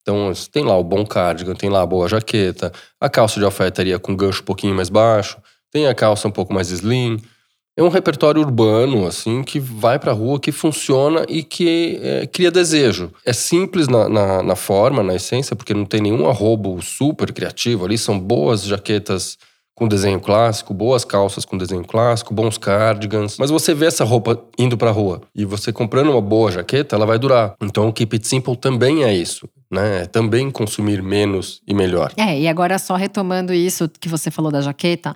Então, 0.05 0.31
tem 0.51 0.63
lá 0.63 0.77
o 0.77 0.83
bom 0.83 1.03
cardigan, 1.03 1.55
tem 1.55 1.67
lá 1.67 1.81
a 1.81 1.85
boa 1.85 2.07
jaqueta, 2.07 2.71
a 3.01 3.09
calça 3.09 3.39
de 3.39 3.45
alfaiataria 3.45 3.97
com 3.97 4.15
gancho 4.15 4.43
um 4.43 4.45
pouquinho 4.45 4.75
mais 4.75 4.87
baixo, 4.87 5.39
tem 5.71 5.87
a 5.87 5.95
calça 5.95 6.27
um 6.27 6.31
pouco 6.31 6.53
mais 6.53 6.69
slim. 6.69 7.19
É 7.75 7.81
um 7.81 7.89
repertório 7.89 8.39
urbano, 8.39 9.07
assim, 9.07 9.41
que 9.41 9.59
vai 9.59 9.97
pra 9.97 10.11
rua, 10.11 10.39
que 10.39 10.51
funciona 10.51 11.25
e 11.27 11.41
que 11.41 11.99
é, 12.03 12.27
cria 12.27 12.51
desejo. 12.51 13.11
É 13.25 13.33
simples 13.33 13.87
na, 13.87 14.07
na, 14.07 14.43
na, 14.43 14.55
forma, 14.55 15.01
na 15.01 15.15
essência, 15.15 15.55
porque 15.55 15.73
não 15.73 15.85
tem 15.85 16.01
nenhum 16.01 16.29
arrobo 16.29 16.79
super 16.83 17.33
criativo 17.33 17.83
ali. 17.83 17.97
São 17.97 18.19
boas 18.19 18.63
jaquetas 18.63 19.39
com 19.73 19.87
desenho 19.87 20.19
clássico, 20.19 20.71
boas 20.71 21.03
calças 21.03 21.45
com 21.45 21.57
desenho 21.57 21.83
clássico, 21.83 22.31
bons 22.31 22.59
cardigans. 22.59 23.37
Mas 23.39 23.49
você 23.49 23.73
vê 23.73 23.87
essa 23.87 24.03
roupa 24.03 24.39
indo 24.57 24.77
pra 24.77 24.91
rua 24.91 25.23
e 25.35 25.43
você 25.45 25.73
comprando 25.73 26.11
uma 26.11 26.21
boa 26.21 26.51
jaqueta, 26.51 26.95
ela 26.95 27.07
vai 27.07 27.17
durar. 27.17 27.55
Então 27.59 27.87
o 27.87 27.91
Keep 27.91 28.15
It 28.15 28.27
Simple 28.27 28.55
também 28.55 29.03
é 29.03 29.11
isso 29.11 29.49
né? 29.69 30.05
Também 30.05 30.51
consumir 30.51 31.01
menos 31.01 31.61
e 31.67 31.73
melhor. 31.73 32.11
É, 32.17 32.39
e 32.39 32.47
agora 32.47 32.77
só 32.77 32.95
retomando 32.95 33.53
isso 33.53 33.89
que 33.99 34.09
você 34.09 34.29
falou 34.29 34.51
da 34.51 34.61
jaqueta, 34.61 35.15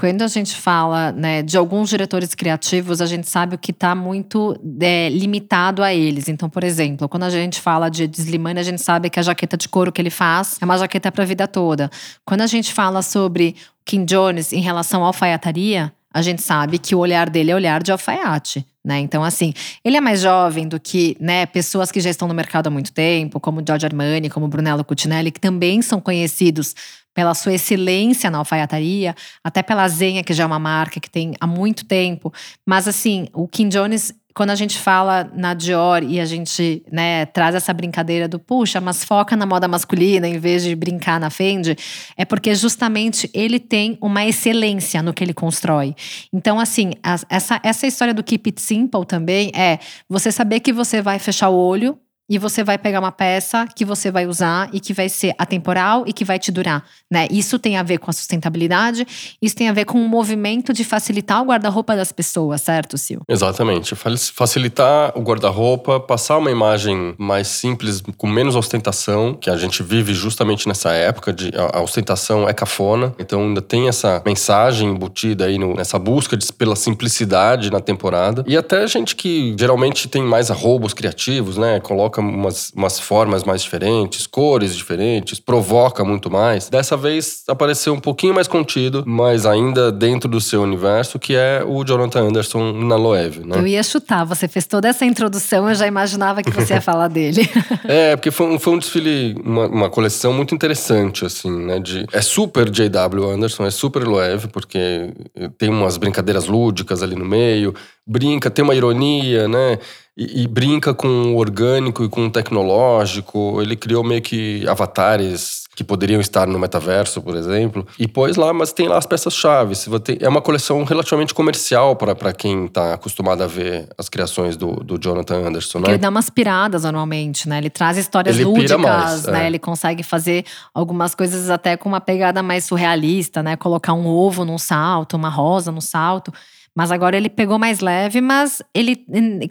quando 0.00 0.22
a 0.22 0.28
gente 0.28 0.56
fala 0.56 1.12
né, 1.12 1.42
de 1.42 1.58
alguns 1.58 1.90
diretores 1.90 2.34
criativos, 2.34 3.02
a 3.02 3.06
gente 3.06 3.28
sabe 3.28 3.54
o 3.54 3.58
que 3.58 3.70
está 3.70 3.94
muito 3.94 4.58
é, 4.80 5.10
limitado 5.10 5.82
a 5.82 5.92
eles. 5.92 6.26
Então, 6.26 6.48
por 6.48 6.64
exemplo, 6.64 7.06
quando 7.06 7.24
a 7.24 7.30
gente 7.30 7.60
fala 7.60 7.90
de 7.90 8.10
Slimane, 8.10 8.58
a 8.58 8.62
gente 8.62 8.80
sabe 8.80 9.10
que 9.10 9.20
a 9.20 9.22
jaqueta 9.22 9.58
de 9.58 9.68
couro 9.68 9.92
que 9.92 10.00
ele 10.00 10.08
faz 10.08 10.56
é 10.58 10.64
uma 10.64 10.78
jaqueta 10.78 11.12
para 11.12 11.22
a 11.22 11.26
vida 11.26 11.46
toda. 11.46 11.90
Quando 12.24 12.40
a 12.40 12.46
gente 12.46 12.72
fala 12.72 13.02
sobre 13.02 13.54
Kim 13.84 14.06
Jones 14.06 14.54
em 14.54 14.62
relação 14.62 15.04
à 15.04 15.08
alfaiataria, 15.08 15.92
a 16.12 16.22
gente 16.22 16.42
sabe 16.42 16.78
que 16.78 16.94
o 16.94 16.98
olhar 16.98 17.30
dele 17.30 17.50
é 17.50 17.54
olhar 17.54 17.82
de 17.82 17.92
alfaiate. 17.92 18.66
Né? 18.84 18.98
Então, 19.00 19.22
assim, 19.22 19.52
ele 19.84 19.96
é 19.96 20.00
mais 20.00 20.20
jovem 20.20 20.66
do 20.66 20.80
que 20.80 21.16
né, 21.20 21.44
pessoas 21.46 21.92
que 21.92 22.00
já 22.00 22.10
estão 22.10 22.26
no 22.26 22.34
mercado 22.34 22.66
há 22.66 22.70
muito 22.70 22.92
tempo, 22.92 23.38
como 23.38 23.62
Giorgio 23.64 23.86
Armani, 23.86 24.30
como 24.30 24.48
Brunello 24.48 24.84
Cucinelli, 24.84 25.30
que 25.30 25.40
também 25.40 25.82
são 25.82 26.00
conhecidos 26.00 26.74
pela 27.12 27.34
sua 27.34 27.52
excelência 27.52 28.30
na 28.30 28.38
alfaiataria, 28.38 29.14
até 29.44 29.62
pela 29.62 29.86
Zenha, 29.88 30.24
que 30.24 30.32
já 30.32 30.44
é 30.44 30.46
uma 30.46 30.58
marca 30.58 30.98
que 31.00 31.10
tem 31.10 31.34
há 31.40 31.46
muito 31.46 31.84
tempo. 31.84 32.32
Mas, 32.64 32.88
assim, 32.88 33.26
o 33.34 33.46
Kim 33.46 33.68
Jones 33.68 34.14
quando 34.34 34.50
a 34.50 34.54
gente 34.54 34.78
fala 34.78 35.30
na 35.34 35.54
Dior 35.54 36.02
e 36.02 36.20
a 36.20 36.24
gente 36.24 36.82
né, 36.90 37.26
traz 37.26 37.54
essa 37.54 37.72
brincadeira 37.72 38.28
do 38.28 38.38
puxa, 38.38 38.80
mas 38.80 39.04
foca 39.04 39.36
na 39.36 39.46
moda 39.46 39.66
masculina 39.66 40.28
em 40.28 40.38
vez 40.38 40.62
de 40.62 40.74
brincar 40.74 41.18
na 41.18 41.30
Fendi, 41.30 41.76
é 42.16 42.24
porque 42.24 42.54
justamente 42.54 43.30
ele 43.34 43.58
tem 43.58 43.98
uma 44.00 44.24
excelência 44.24 45.02
no 45.02 45.12
que 45.12 45.22
ele 45.22 45.34
constrói. 45.34 45.94
Então, 46.32 46.58
assim, 46.58 46.92
essa, 47.30 47.60
essa 47.62 47.86
história 47.86 48.14
do 48.14 48.22
Keep 48.22 48.50
It 48.50 48.60
Simple 48.60 49.04
também 49.06 49.50
é 49.54 49.78
você 50.08 50.30
saber 50.30 50.60
que 50.60 50.72
você 50.72 51.02
vai 51.02 51.18
fechar 51.18 51.48
o 51.48 51.56
olho 51.56 51.98
e 52.30 52.38
você 52.38 52.62
vai 52.62 52.78
pegar 52.78 53.00
uma 53.00 53.10
peça 53.10 53.66
que 53.74 53.84
você 53.84 54.08
vai 54.08 54.24
usar 54.24 54.70
e 54.72 54.78
que 54.78 54.94
vai 54.94 55.08
ser 55.08 55.34
atemporal 55.36 56.04
e 56.06 56.12
que 56.12 56.24
vai 56.24 56.38
te 56.38 56.52
durar, 56.52 56.84
né? 57.10 57.26
Isso 57.28 57.58
tem 57.58 57.76
a 57.76 57.82
ver 57.82 57.98
com 57.98 58.08
a 58.08 58.12
sustentabilidade, 58.12 59.04
isso 59.42 59.56
tem 59.56 59.68
a 59.68 59.72
ver 59.72 59.84
com 59.84 59.98
o 60.00 60.08
movimento 60.08 60.72
de 60.72 60.84
facilitar 60.84 61.42
o 61.42 61.46
guarda-roupa 61.46 61.96
das 61.96 62.12
pessoas, 62.12 62.62
certo, 62.62 62.96
Sil? 62.96 63.18
Exatamente. 63.28 63.96
Facilitar 63.96 65.12
o 65.16 65.22
guarda-roupa, 65.22 65.98
passar 65.98 66.38
uma 66.38 66.52
imagem 66.52 67.16
mais 67.18 67.48
simples, 67.48 68.00
com 68.16 68.28
menos 68.28 68.54
ostentação, 68.54 69.34
que 69.34 69.50
a 69.50 69.56
gente 69.56 69.82
vive 69.82 70.14
justamente 70.14 70.68
nessa 70.68 70.92
época 70.92 71.32
de 71.32 71.50
a 71.56 71.80
ostentação 71.80 72.48
é 72.48 72.52
cafona, 72.52 73.12
então 73.18 73.42
ainda 73.42 73.60
tem 73.60 73.88
essa 73.88 74.22
mensagem 74.24 74.88
embutida 74.90 75.46
aí 75.46 75.58
no, 75.58 75.74
nessa 75.74 75.98
busca 75.98 76.36
de, 76.36 76.52
pela 76.52 76.76
simplicidade 76.76 77.72
na 77.72 77.80
temporada. 77.80 78.44
E 78.46 78.56
até 78.56 78.86
gente 78.86 79.16
que 79.16 79.56
geralmente 79.58 80.06
tem 80.06 80.22
mais 80.22 80.48
arrobos 80.48 80.94
criativos, 80.94 81.56
né? 81.56 81.80
Coloca 81.80 82.19
umas, 82.20 82.70
umas 82.74 82.98
formas 82.98 83.44
mais 83.44 83.62
diferentes, 83.62 84.26
cores 84.26 84.76
diferentes, 84.76 85.40
provoca 85.40 86.04
muito 86.04 86.30
mais. 86.30 86.68
Dessa 86.68 86.96
vez 86.96 87.42
apareceu 87.48 87.92
um 87.92 88.00
pouquinho 88.00 88.34
mais 88.34 88.46
contido, 88.46 89.04
mas 89.06 89.46
ainda 89.46 89.90
dentro 89.90 90.28
do 90.28 90.40
seu 90.40 90.62
universo, 90.62 91.18
que 91.18 91.34
é 91.34 91.62
o 91.66 91.84
Jonathan 91.84 92.28
Anderson 92.28 92.72
na 92.72 92.96
Loewe, 92.96 93.44
né? 93.44 93.58
Eu 93.58 93.66
ia 93.66 93.82
chutar, 93.82 94.24
você 94.24 94.46
fez 94.46 94.66
toda 94.66 94.88
essa 94.88 95.04
introdução, 95.04 95.68
eu 95.68 95.74
já 95.74 95.86
imaginava 95.86 96.42
que 96.42 96.50
você 96.50 96.74
ia 96.74 96.80
falar 96.80 97.08
dele. 97.08 97.48
é, 97.84 98.16
porque 98.16 98.30
foi, 98.30 98.58
foi 98.58 98.74
um 98.74 98.78
desfile, 98.78 99.34
uma, 99.44 99.66
uma, 99.66 99.90
coleção 99.90 100.32
muito 100.32 100.54
interessante, 100.54 101.24
assim, 101.24 101.50
né? 101.50 101.78
De, 101.78 102.06
é 102.12 102.20
super 102.20 102.70
J.W. 102.70 103.30
Anderson, 103.30 103.66
é 103.66 103.70
super 103.70 104.04
Loewe, 104.04 104.48
porque 104.52 105.12
tem 105.58 105.68
umas 105.68 105.96
brincadeiras 105.96 106.46
lúdicas 106.46 107.02
ali 107.02 107.14
no 107.14 107.24
meio, 107.24 107.74
brinca, 108.10 108.50
tem 108.50 108.64
uma 108.64 108.74
ironia, 108.74 109.46
né? 109.46 109.78
E, 110.16 110.42
e, 110.42 110.48
brinca 110.48 110.92
com 110.92 111.32
o 111.32 111.36
orgânico 111.36 112.04
e 112.04 112.08
com 112.08 112.26
o 112.26 112.30
tecnológico. 112.30 113.62
Ele 113.62 113.76
criou 113.76 114.02
meio 114.02 114.20
que 114.20 114.66
avatares 114.68 115.64
que 115.74 115.84
poderiam 115.84 116.20
estar 116.20 116.46
no 116.46 116.58
metaverso, 116.58 117.22
por 117.22 117.36
exemplo, 117.36 117.86
e 117.98 118.06
pôs 118.06 118.36
lá, 118.36 118.52
mas 118.52 118.72
tem 118.72 118.88
lá 118.88 118.98
as 118.98 119.06
peças-chave. 119.06 119.74
É 120.20 120.28
uma 120.28 120.42
coleção 120.42 120.82
relativamente 120.84 121.32
comercial 121.32 121.94
para 121.96 122.32
quem 122.34 122.66
está 122.66 122.92
acostumado 122.92 123.42
a 123.42 123.46
ver 123.46 123.88
as 123.96 124.08
criações 124.08 124.56
do, 124.56 124.72
do 124.72 124.98
Jonathan 124.98 125.46
Anderson. 125.46 125.78
Né? 125.78 125.90
Ele 125.90 125.98
dá 125.98 126.10
umas 126.10 126.28
piradas 126.28 126.82
normalmente, 126.82 127.48
né? 127.48 127.58
Ele 127.58 127.70
traz 127.70 127.96
histórias 127.96 128.34
ele 128.34 128.44
lúdicas, 128.44 128.78
mais, 128.78 129.24
né? 129.24 129.44
É. 129.44 129.46
Ele 129.46 129.58
consegue 129.58 130.02
fazer 130.02 130.44
algumas 130.74 131.14
coisas 131.14 131.48
até 131.48 131.76
com 131.76 131.88
uma 131.88 132.00
pegada 132.00 132.42
mais 132.42 132.64
surrealista, 132.64 133.42
né? 133.42 133.56
Colocar 133.56 133.94
um 133.94 134.06
ovo 134.06 134.44
num 134.44 134.58
salto, 134.58 135.16
uma 135.16 135.30
rosa 135.30 135.70
no 135.70 135.80
salto. 135.80 136.30
Mas 136.76 136.92
agora 136.92 137.16
ele 137.16 137.28
pegou 137.28 137.58
mais 137.58 137.80
leve, 137.80 138.20
mas 138.20 138.62
ele, 138.74 138.96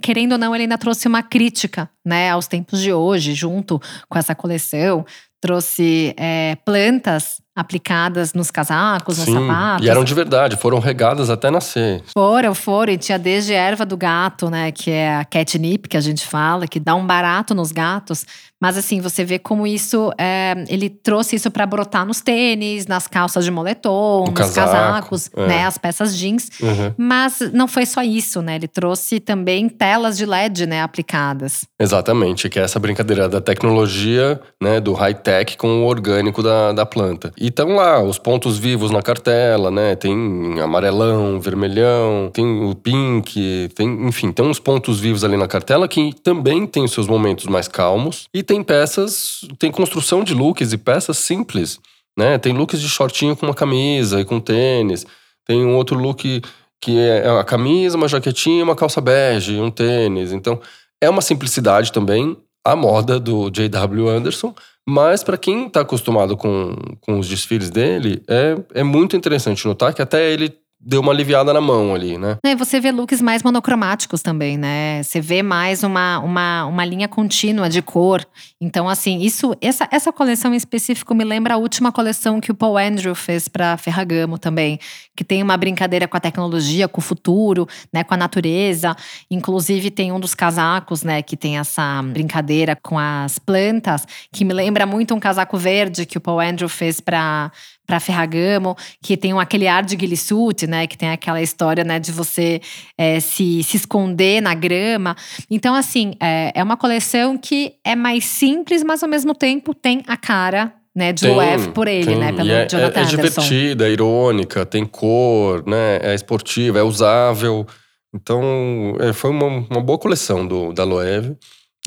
querendo 0.01 0.33
ou 0.33 0.38
não, 0.38 0.55
ele 0.55 0.63
ainda 0.63 0.77
trouxe 0.77 1.07
uma 1.07 1.21
crítica, 1.21 1.89
né, 2.05 2.29
aos 2.31 2.47
tempos 2.47 2.81
de 2.81 2.93
hoje, 2.93 3.33
junto 3.33 3.79
com 4.07 4.17
essa 4.17 4.33
coleção. 4.33 5.05
Trouxe 5.41 6.13
é, 6.17 6.57
plantas 6.65 7.41
aplicadas 7.55 8.33
nos 8.33 8.49
casacos, 8.49 9.17
Sim, 9.17 9.31
nos 9.31 9.41
sapatos. 9.41 9.85
E 9.85 9.89
eram 9.89 10.03
de 10.03 10.13
verdade, 10.13 10.55
foram 10.55 10.79
regadas 10.79 11.29
até 11.29 11.49
nascer. 11.51 12.01
Foram, 12.13 12.55
foram. 12.55 12.93
E 12.93 12.97
tinha 12.97 13.19
desde 13.19 13.53
erva 13.53 13.85
do 13.85 13.97
gato, 13.97 14.49
né? 14.49 14.71
Que 14.71 14.91
é 14.91 15.15
a 15.17 15.25
catnip 15.25 15.88
que 15.88 15.97
a 15.97 16.01
gente 16.01 16.25
fala, 16.25 16.67
que 16.67 16.79
dá 16.79 16.95
um 16.95 17.05
barato 17.05 17.53
nos 17.53 17.72
gatos. 17.72 18.25
Mas 18.61 18.77
assim, 18.77 19.00
você 19.00 19.24
vê 19.24 19.39
como 19.39 19.65
isso, 19.65 20.11
é, 20.17 20.65
ele 20.67 20.89
trouxe 20.89 21.35
isso 21.35 21.50
para 21.50 21.65
brotar 21.65 22.05
nos 22.05 22.19
tênis, 22.19 22.87
nas 22.87 23.07
calças 23.07 23.45
de 23.45 23.51
moletom, 23.51 24.25
nos 24.25 24.33
casaco, 24.33 24.69
casacos, 24.69 25.29
é. 25.35 25.48
né, 25.48 25.65
as 25.65 25.77
peças 25.77 26.17
jeans. 26.17 26.50
Uhum. 26.61 26.93
Mas 26.98 27.39
não 27.53 27.67
foi 27.67 27.85
só 27.85 28.01
isso, 28.01 28.41
né? 28.41 28.55
Ele 28.55 28.67
trouxe 28.67 29.19
também 29.19 29.69
telas 29.69 30.17
de 30.17 30.25
LED, 30.25 30.65
né, 30.65 30.81
aplicadas. 30.81 31.65
Exatamente, 31.79 32.50
que 32.50 32.59
é 32.59 32.63
essa 32.63 32.79
brincadeira 32.79 33.29
da 33.29 33.39
tecnologia, 33.39 34.39
né, 34.61 34.81
do 34.81 34.93
high 34.93 35.13
tech 35.13 35.57
com 35.57 35.83
o 35.83 35.85
orgânico 35.85 36.43
da, 36.43 36.74
da 36.74 36.85
planta. 36.85 37.31
E 37.39 37.48
estão 37.48 37.75
lá 37.75 38.01
os 38.03 38.17
pontos 38.19 38.57
vivos 38.57 38.91
na 38.91 39.01
cartela, 39.01 39.72
né? 39.72 39.95
Tem 39.95 40.59
amarelão, 40.61 41.39
vermelhão, 41.39 42.29
tem 42.33 42.45
o 42.45 42.75
pink, 42.75 43.69
tem, 43.75 44.07
enfim, 44.07 44.31
tem 44.31 44.45
uns 44.45 44.59
pontos 44.59 45.00
vivos 45.00 45.24
ali 45.24 45.37
na 45.37 45.48
cartela 45.48 45.87
que 45.87 46.13
também 46.22 46.67
tem 46.67 46.83
os 46.83 46.91
seus 46.91 47.07
momentos 47.07 47.45
mais 47.45 47.67
calmos. 47.67 48.27
E 48.33 48.43
tem 48.50 48.64
peças, 48.64 49.42
tem 49.59 49.72
construção 49.72 50.24
de 50.24 50.33
looks 50.33 50.74
e 50.74 50.77
peças 50.77 51.20
simples, 51.20 51.79
né? 52.18 52.40
Tem 52.40 52.51
looks 52.51 52.81
de 52.81 52.90
shortinho 52.90 53.35
com 53.35 53.46
uma 53.46 53.53
camisa 53.53 54.20
e 54.20 54.25
com 54.25 54.40
tênis. 54.40 55.05
Tem 55.46 55.64
um 55.64 55.75
outro 55.75 55.96
look 55.96 56.42
que 56.81 56.98
é 56.98 57.29
a 57.29 57.44
camisa, 57.44 57.96
uma 57.96 58.07
jaquetinha, 58.07 58.64
uma 58.64 58.75
calça 58.75 59.00
bege, 59.00 59.59
um 59.59 59.70
tênis. 59.70 60.31
Então, 60.31 60.59
é 61.00 61.07
uma 61.07 61.22
simplicidade 61.22 61.92
também, 61.92 62.35
a 62.66 62.75
moda 62.75 63.20
do 63.20 63.51
J.W. 63.51 64.09
Anderson, 64.09 64.55
mas 64.88 65.24
para 65.24 65.38
quem 65.38 65.68
está 65.68 65.81
acostumado 65.81 66.35
com, 66.35 66.75
com 67.01 67.20
os 67.20 67.29
desfiles 67.29 67.70
dele, 67.70 68.24
é, 68.27 68.57
é 68.74 68.83
muito 68.83 69.16
interessante 69.16 69.68
notar 69.68 69.94
que 69.94 70.01
até 70.01 70.31
ele 70.31 70.57
deu 70.79 71.01
uma 71.01 71.11
aliviada 71.11 71.53
na 71.53 71.59
mão 71.59 71.94
ali, 71.94 72.18
né? 72.18 72.37
E 72.46 72.55
você 72.55 72.79
vê 72.79 72.92
looks 72.92 73.22
mais 73.22 73.44
monocromáticos 73.44 74.22
também, 74.22 74.57
né? 74.57 75.03
Você 75.03 75.20
vê 75.20 75.44
mais 75.44 75.83
uma, 75.83 76.20
uma, 76.20 76.65
uma 76.65 76.85
linha 76.85 77.07
contínua 77.07 77.70
de 77.70 77.81
cor. 77.81 78.25
Então, 78.61 78.87
assim, 78.87 79.20
isso 79.20 79.55
essa, 79.59 79.87
essa 79.92 80.11
coleção 80.13 80.53
em 80.53 80.57
específico 80.57 81.13
me 81.13 81.25
lembra 81.25 81.55
a 81.55 81.57
última 81.57 81.92
coleção 81.92 82.39
que 82.39 82.51
o 82.51 82.55
Paul 82.55 82.77
Andrew 82.77 83.13
fez 83.13 83.50
para 83.50 83.75
Ferragamo 83.75 84.37
também, 84.37 84.79
que 85.15 85.24
tem 85.24 85.44
uma 85.44 85.57
brincadeira 85.57 86.07
com 86.07 86.15
a 86.15 86.20
tecnologia, 86.20 86.87
com 86.87 87.01
o 87.01 87.03
futuro, 87.03 87.68
né, 87.92 88.03
com 88.03 88.13
a 88.13 88.18
natureza. 88.18 88.96
Inclusive 89.29 89.92
tem 89.92 90.13
um 90.13 90.20
dos 90.20 90.33
casacos, 90.33 91.03
né, 91.03 91.22
que 91.22 91.35
tem 91.35 91.57
essa 91.57 92.01
brincadeira 92.03 92.77
com 92.81 92.98
as 92.98 93.37
plantas, 93.37 94.05
que 94.31 94.46
me 94.46 94.53
lembra 94.53 94.85
muito 94.85 95.13
um 95.13 95.20
casaco 95.20 95.57
verde 95.57 96.05
que 96.05 96.18
o 96.18 96.22
Paul 96.22 96.39
Andrew 96.39 96.70
fez 96.70 97.01
para 97.01 97.51
para 97.89 97.99
Ferragamo, 97.99 98.77
que 99.01 99.17
tem 99.17 99.33
um, 99.33 99.39
aquele 99.39 99.67
ar 99.67 99.83
de 99.83 99.97
Gillisuit, 99.99 100.67
né? 100.67 100.85
Que 100.85 100.95
tem 100.95 101.09
aquela 101.09 101.41
história, 101.41 101.83
né, 101.83 101.97
de 101.97 102.11
você 102.11 102.61
é, 102.95 103.19
se, 103.19 103.63
se 103.63 103.77
esconder 103.77 104.43
na 104.43 104.53
grama. 104.53 105.15
Então, 105.49 105.73
assim, 105.73 106.13
é, 106.21 106.51
é 106.53 106.63
uma 106.63 106.77
coleção 106.77 107.35
que 107.35 107.73
é 107.83 107.95
mais 107.95 108.25
simples, 108.25 108.83
mas 108.83 109.01
ao 109.01 109.09
mesmo 109.09 109.33
tempo 109.33 109.73
tem 109.73 110.03
a 110.05 110.15
cara 110.15 110.71
né, 110.95 111.11
de 111.11 111.25
tem, 111.25 111.71
por 111.71 111.87
ele, 111.87 112.05
tem. 112.05 112.19
né, 112.19 112.31
pelo 112.31 112.51
é, 112.51 112.67
Jonathan 112.67 112.99
é, 112.99 113.03
é 113.03 113.05
divertida, 113.07 113.87
é 113.87 113.91
irônica, 113.91 114.65
tem 114.67 114.85
cor, 114.85 115.63
né, 115.67 115.97
é 116.03 116.13
esportiva, 116.13 116.77
é 116.77 116.83
usável. 116.83 117.65
Então, 118.13 118.95
é, 118.99 119.13
foi 119.13 119.31
uma, 119.31 119.47
uma 119.47 119.81
boa 119.81 119.97
coleção 119.97 120.45
do, 120.45 120.71
da 120.73 120.83
Loewe. 120.83 121.35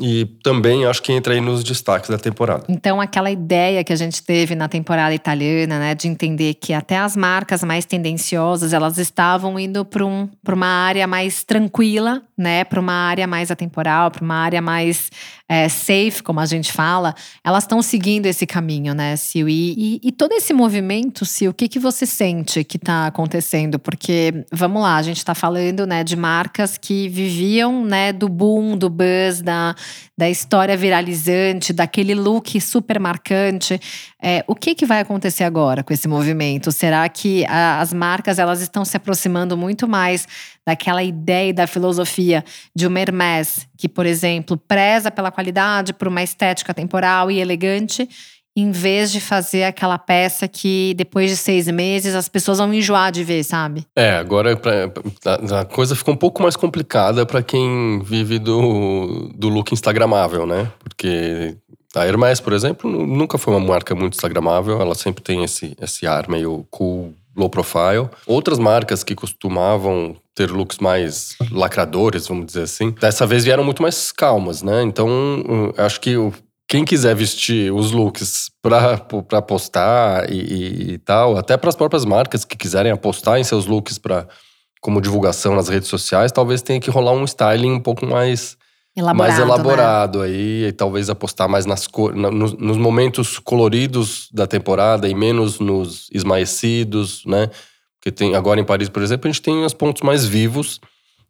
E 0.01 0.25
também 0.43 0.87
acho 0.87 1.03
que 1.03 1.13
entra 1.13 1.35
aí 1.35 1.41
nos 1.41 1.63
destaques 1.63 2.09
da 2.09 2.17
temporada. 2.17 2.65
Então, 2.67 2.99
aquela 2.99 3.31
ideia 3.31 3.85
que 3.85 3.93
a 3.93 3.97
gente 3.97 4.23
teve 4.23 4.55
na 4.55 4.67
temporada 4.67 5.15
italiana, 5.15 5.79
né, 5.79 5.95
de 5.95 6.09
entender 6.09 6.55
que 6.55 6.73
até 6.73 6.97
as 6.97 7.15
marcas 7.15 7.63
mais 7.63 7.85
tendenciosas, 7.85 8.73
elas 8.73 8.97
estavam 8.97 9.59
indo 9.59 9.85
para 9.85 10.05
um, 10.05 10.31
uma 10.49 10.67
área 10.67 11.07
mais 11.07 11.45
tranquila, 11.45 12.23
né, 12.39 12.65
para 12.65 12.81
uma 12.81 12.95
área 12.95 13.27
mais 13.27 13.51
atemporal, 13.51 14.11
para 14.11 14.25
uma 14.25 14.37
área 14.37 14.63
mais 14.63 15.11
é, 15.53 15.69
safe, 15.69 16.23
como 16.23 16.41
a 16.41 16.47
gente 16.47 16.73
fala, 16.73 17.15
elas 17.45 17.65
estão 17.65 17.83
seguindo 17.83 18.25
esse 18.25 18.47
caminho, 18.47 18.95
né, 18.95 19.15
Sil? 19.21 19.45
E, 19.51 19.75
e, 19.77 20.01
e, 20.05 20.11
todo 20.11 20.33
esse 20.33 20.55
movimento, 20.55 21.27
Sil, 21.29 21.53
o 21.53 21.55
que, 21.55 21.69
que 21.69 21.79
você 21.79 22.07
sente 22.07 22.65
que 22.65 22.79
está 22.79 23.07
acontecendo? 23.07 23.79
Porque, 23.79 24.47
vamos 24.51 24.81
lá, 24.81 24.97
a 24.97 25.03
gente 25.03 25.19
está 25.19 25.35
falando, 25.35 25.87
né, 25.87 26.03
de 26.03 26.17
marcas 26.17 26.79
que 26.79 27.07
viviam, 27.11 27.85
né, 27.85 28.15
do 28.15 28.31
boom, 28.31 28.79
do 28.79 28.89
buzz, 28.89 29.43
da, 29.43 29.77
da 30.17 30.29
história 30.29 30.77
viralizante, 30.77 31.73
daquele 31.73 32.15
look 32.15 32.61
super 32.61 33.01
marcante. 33.01 33.81
É, 34.23 34.45
o 34.47 34.55
que, 34.55 34.75
que 34.75 34.87
vai 34.87 35.01
acontecer 35.01 35.45
agora 35.45 35.83
com 35.83 35.93
esse 35.93 36.07
movimento? 36.07 36.71
Será 36.71 37.09
que 37.09 37.45
a, 37.47 37.81
as 37.81 37.93
marcas 37.93 38.39
elas 38.39 38.61
estão 38.61 38.85
se 38.85 38.97
aproximando 38.97 39.57
muito 39.57 39.89
mais 39.89 40.27
daquela 40.67 41.03
ideia 41.03 41.51
e 41.51 41.53
da 41.53 41.67
filosofia 41.67 42.45
de 42.75 42.87
uma 42.87 43.01
Hermès, 43.01 43.67
que, 43.77 43.89
por 43.89 44.07
exemplo, 44.07 44.57
preza 44.57 45.11
pela 45.11 45.33
qualidade, 45.33 45.93
por 45.93 46.09
uma 46.09 46.23
estética 46.23 46.73
temporal 46.73 47.31
e 47.31 47.41
elegante, 47.41 48.09
em 48.57 48.71
vez 48.71 49.11
de 49.11 49.21
fazer 49.21 49.65
aquela 49.65 49.99
peça 49.99 50.47
que 50.47 50.95
depois 50.97 51.31
de 51.31 51.37
seis 51.37 51.67
meses 51.69 52.15
as 52.15 52.29
pessoas 52.29 52.59
vão 52.59 52.73
enjoar 52.73 53.11
de 53.11 53.25
ver, 53.25 53.43
sabe? 53.45 53.87
É, 53.97 54.13
agora 54.13 54.57
pra, 54.57 54.91
a, 55.61 55.65
coisa 55.65 55.97
ficou 55.97 56.13
um 56.13 56.17
pouco 56.17 56.43
mais 56.43 56.55
complicada 56.55 57.25
para 57.25 57.43
quem 57.43 58.01
vive 58.05 58.39
do, 58.39 59.31
do 59.35 59.49
look 59.49 59.73
instagramável, 59.73 60.47
né? 60.47 60.71
Porque 60.79 61.57
a 61.95 62.07
Hermès, 62.07 62.41
por 62.41 62.53
exemplo, 62.53 62.91
nunca 62.91 63.39
foi 63.39 63.55
uma 63.55 63.61
marca 63.61 63.95
muito 63.95 64.15
instagramável, 64.15 64.81
ela 64.81 64.95
sempre 64.95 65.23
tem 65.23 65.45
esse, 65.45 65.77
esse 65.81 66.07
ar 66.07 66.29
meio 66.29 66.67
cool, 66.71 67.15
low 67.37 67.49
profile. 67.49 68.09
Outras 68.27 68.59
marcas 68.59 69.03
que 69.03 69.15
costumavam 69.15 70.17
ter 70.35 70.51
looks 70.51 70.79
mais 70.79 71.37
lacradores, 71.51 72.27
vamos 72.27 72.47
dizer 72.47 72.63
assim, 72.63 72.91
dessa 72.93 73.27
vez 73.27 73.45
vieram 73.45 73.65
muito 73.65 73.83
mais 73.83 74.11
calmas, 74.11 74.63
né? 74.63 74.83
Então, 74.83 75.09
acho 75.77 76.01
que 76.01 76.17
quem 76.69 76.85
quiser 76.85 77.15
vestir 77.15 77.73
os 77.73 77.93
looks 77.93 78.51
para 78.63 79.43
postar 79.43 80.31
e, 80.31 80.93
e, 80.93 80.99
tal, 80.99 81.37
até 81.37 81.57
para 81.57 81.69
as 81.69 81.77
próprias 81.77 82.05
marcas 82.05 82.45
que 82.45 82.57
quiserem 82.57 82.91
apostar 82.91 83.39
em 83.39 83.45
seus 83.45 83.67
looks 83.67 83.99
para 83.99 84.27
como 84.81 85.01
divulgação 85.01 85.55
nas 85.55 85.69
redes 85.69 85.89
sociais, 85.89 86.33
talvez 86.33 86.61
tenha 86.61 86.81
que 86.81 86.91
rolar 86.91 87.13
um 87.13 87.25
styling 87.25 87.71
um 87.71 87.81
pouco 87.81 88.05
mais 88.05 88.57
elaborado, 88.97 89.17
mais 89.17 89.39
elaborado 89.39 90.19
né? 90.21 90.27
aí, 90.27 90.65
e 90.67 90.73
talvez 90.73 91.09
apostar 91.09 91.49
mais 91.49 91.65
nas 91.65 91.87
cor, 91.87 92.15
nos, 92.15 92.53
nos, 92.55 92.77
momentos 92.77 93.39
coloridos 93.39 94.29
da 94.33 94.47
temporada 94.47 95.09
e 95.09 95.15
menos 95.15 95.61
nos 95.61 96.09
esmaecidos, 96.13 97.23
né? 97.27 97.49
Porque 98.01 98.11
tem 98.11 98.35
agora 98.35 98.61
em 98.61 98.65
Paris, 98.65 98.89
por 98.89 99.03
exemplo, 99.03 99.29
a 99.29 99.33
gente 99.33 99.43
tem 99.43 99.65
os 99.65 99.73
pontos 99.73 100.03
mais 100.03 100.25
vivos 100.25 100.81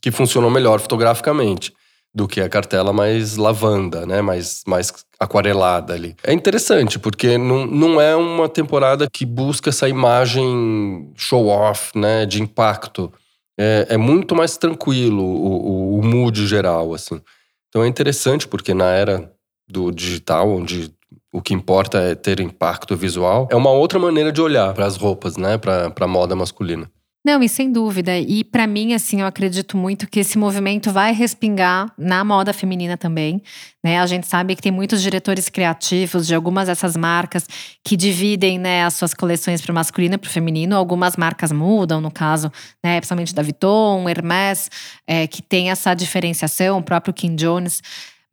que 0.00 0.10
funcionam 0.10 0.48
melhor 0.48 0.80
fotograficamente 0.80 1.74
do 2.14 2.28
que 2.28 2.40
a 2.40 2.48
cartela 2.48 2.92
mais 2.92 3.36
lavanda, 3.36 4.04
né? 4.04 4.20
Mais, 4.20 4.62
mais 4.66 4.92
aquarelada 5.18 5.94
ali. 5.94 6.14
É 6.22 6.32
interessante, 6.32 6.98
porque 6.98 7.38
não, 7.38 7.66
não 7.66 8.00
é 8.00 8.14
uma 8.14 8.48
temporada 8.48 9.08
que 9.10 9.24
busca 9.24 9.70
essa 9.70 9.88
imagem 9.88 11.10
show-off, 11.16 11.96
né? 11.96 12.26
De 12.26 12.42
impacto. 12.42 13.12
É, 13.58 13.86
é 13.90 13.96
muito 13.96 14.34
mais 14.34 14.56
tranquilo 14.56 15.22
o, 15.22 15.96
o, 15.96 15.98
o 15.98 16.04
mood 16.04 16.46
geral, 16.46 16.92
assim. 16.92 17.20
Então 17.68 17.82
é 17.82 17.88
interessante 17.88 18.46
porque 18.46 18.74
na 18.74 18.90
era 18.90 19.32
do 19.66 19.90
digital, 19.90 20.50
onde 20.50 20.92
o 21.32 21.40
que 21.40 21.54
importa 21.54 21.98
é 21.98 22.14
ter 22.14 22.40
impacto 22.40 22.94
visual, 22.94 23.48
é 23.50 23.56
uma 23.56 23.70
outra 23.70 23.98
maneira 23.98 24.30
de 24.30 24.40
olhar 24.40 24.74
para 24.74 24.84
as 24.84 24.96
roupas, 24.96 25.38
né, 25.38 25.56
para 25.56 25.90
a 25.98 26.06
moda 26.06 26.36
masculina. 26.36 26.90
Não, 27.24 27.40
e 27.40 27.48
sem 27.48 27.70
dúvida. 27.70 28.18
E 28.18 28.42
para 28.42 28.66
mim, 28.66 28.94
assim, 28.94 29.20
eu 29.20 29.26
acredito 29.28 29.76
muito 29.76 30.08
que 30.08 30.18
esse 30.18 30.36
movimento 30.36 30.90
vai 30.90 31.12
respingar 31.12 31.92
na 31.96 32.24
moda 32.24 32.52
feminina 32.52 32.96
também. 32.96 33.40
Né? 33.82 34.00
A 34.00 34.06
gente 34.06 34.26
sabe 34.26 34.56
que 34.56 34.62
tem 34.62 34.72
muitos 34.72 35.00
diretores 35.00 35.48
criativos 35.48 36.26
de 36.26 36.34
algumas 36.34 36.66
dessas 36.66 36.96
marcas 36.96 37.46
que 37.84 37.96
dividem 37.96 38.58
né, 38.58 38.84
as 38.84 38.94
suas 38.94 39.14
coleções 39.14 39.60
para 39.60 39.70
o 39.70 39.74
masculino 39.74 40.16
e 40.16 40.18
para 40.18 40.26
o 40.26 40.30
feminino. 40.32 40.74
Algumas 40.74 41.16
marcas 41.16 41.52
mudam, 41.52 42.00
no 42.00 42.10
caso, 42.10 42.50
né, 42.82 42.96
principalmente 42.96 43.32
da 43.32 43.42
Vuitton, 43.42 44.08
Hermès, 44.08 44.68
é, 45.06 45.28
que 45.28 45.40
tem 45.40 45.70
essa 45.70 45.94
diferenciação, 45.94 46.78
o 46.78 46.82
próprio 46.82 47.14
Kim 47.14 47.36
Jones. 47.36 47.80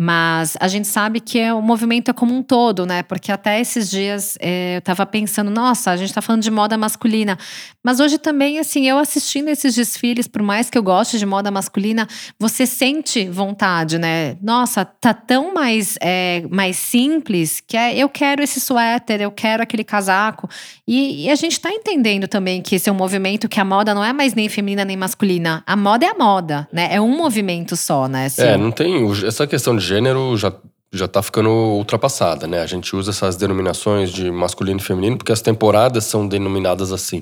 Mas 0.01 0.55
a 0.61 0.69
gente 0.69 0.87
sabe 0.87 1.19
que 1.19 1.37
é, 1.37 1.53
o 1.53 1.61
movimento 1.61 2.09
é 2.09 2.13
como 2.13 2.33
um 2.33 2.41
todo, 2.41 2.85
né? 2.85 3.03
Porque 3.03 3.33
até 3.33 3.59
esses 3.59 3.89
dias 3.89 4.37
é, 4.39 4.77
eu 4.77 4.81
tava 4.81 5.05
pensando, 5.05 5.51
nossa, 5.51 5.91
a 5.91 5.97
gente 5.97 6.13
tá 6.13 6.21
falando 6.21 6.41
de 6.41 6.49
moda 6.49 6.77
masculina. 6.77 7.37
Mas 7.83 7.99
hoje 7.99 8.17
também, 8.17 8.59
assim, 8.59 8.87
eu 8.87 8.97
assistindo 8.97 9.49
esses 9.49 9.75
desfiles, 9.75 10.25
por 10.25 10.41
mais 10.41 10.69
que 10.69 10.77
eu 10.77 10.83
goste 10.83 11.19
de 11.19 11.25
moda 11.25 11.51
masculina, 11.51 12.07
você 12.39 12.65
sente 12.65 13.27
vontade, 13.27 13.97
né? 13.97 14.37
Nossa, 14.41 14.85
tá 14.85 15.13
tão 15.13 15.53
mais, 15.53 15.97
é, 16.01 16.43
mais 16.49 16.77
simples 16.77 17.59
que 17.59 17.75
é, 17.75 17.97
eu 17.97 18.07
quero 18.07 18.41
esse 18.41 18.61
suéter, 18.61 19.19
eu 19.19 19.31
quero 19.31 19.61
aquele 19.61 19.83
casaco. 19.83 20.47
E, 20.87 21.25
e 21.25 21.29
a 21.29 21.35
gente 21.35 21.59
tá 21.59 21.71
entendendo 21.71 22.25
também 22.25 22.61
que 22.61 22.75
esse 22.75 22.87
é 22.87 22.91
um 22.91 22.95
movimento 22.95 23.49
que 23.49 23.59
a 23.59 23.65
moda 23.65 23.93
não 23.93 24.05
é 24.05 24.13
mais 24.13 24.33
nem 24.33 24.47
feminina 24.47 24.85
nem 24.85 24.95
masculina. 24.95 25.61
A 25.67 25.75
moda 25.75 26.05
é 26.05 26.09
a 26.09 26.15
moda, 26.15 26.69
né? 26.71 26.87
É 26.89 27.01
um 27.01 27.17
movimento 27.17 27.75
só, 27.75 28.07
né? 28.07 28.27
Assim, 28.27 28.43
é, 28.43 28.55
não 28.55 28.71
tem. 28.71 29.09
Essa 29.25 29.45
questão 29.45 29.75
de 29.75 29.88
gênero 29.89 30.37
já 30.37 30.53
já 30.91 31.07
tá 31.07 31.21
ficando 31.21 31.49
ultrapassada, 31.49 32.47
né? 32.47 32.61
A 32.61 32.65
gente 32.65 32.95
usa 32.95 33.11
essas 33.11 33.35
denominações 33.35 34.11
de 34.11 34.31
masculino 34.31 34.79
e 34.79 34.83
feminino 34.83 35.17
porque 35.17 35.31
as 35.31 35.41
temporadas 35.41 36.05
são 36.05 36.27
denominadas 36.27 36.91
assim. 36.91 37.21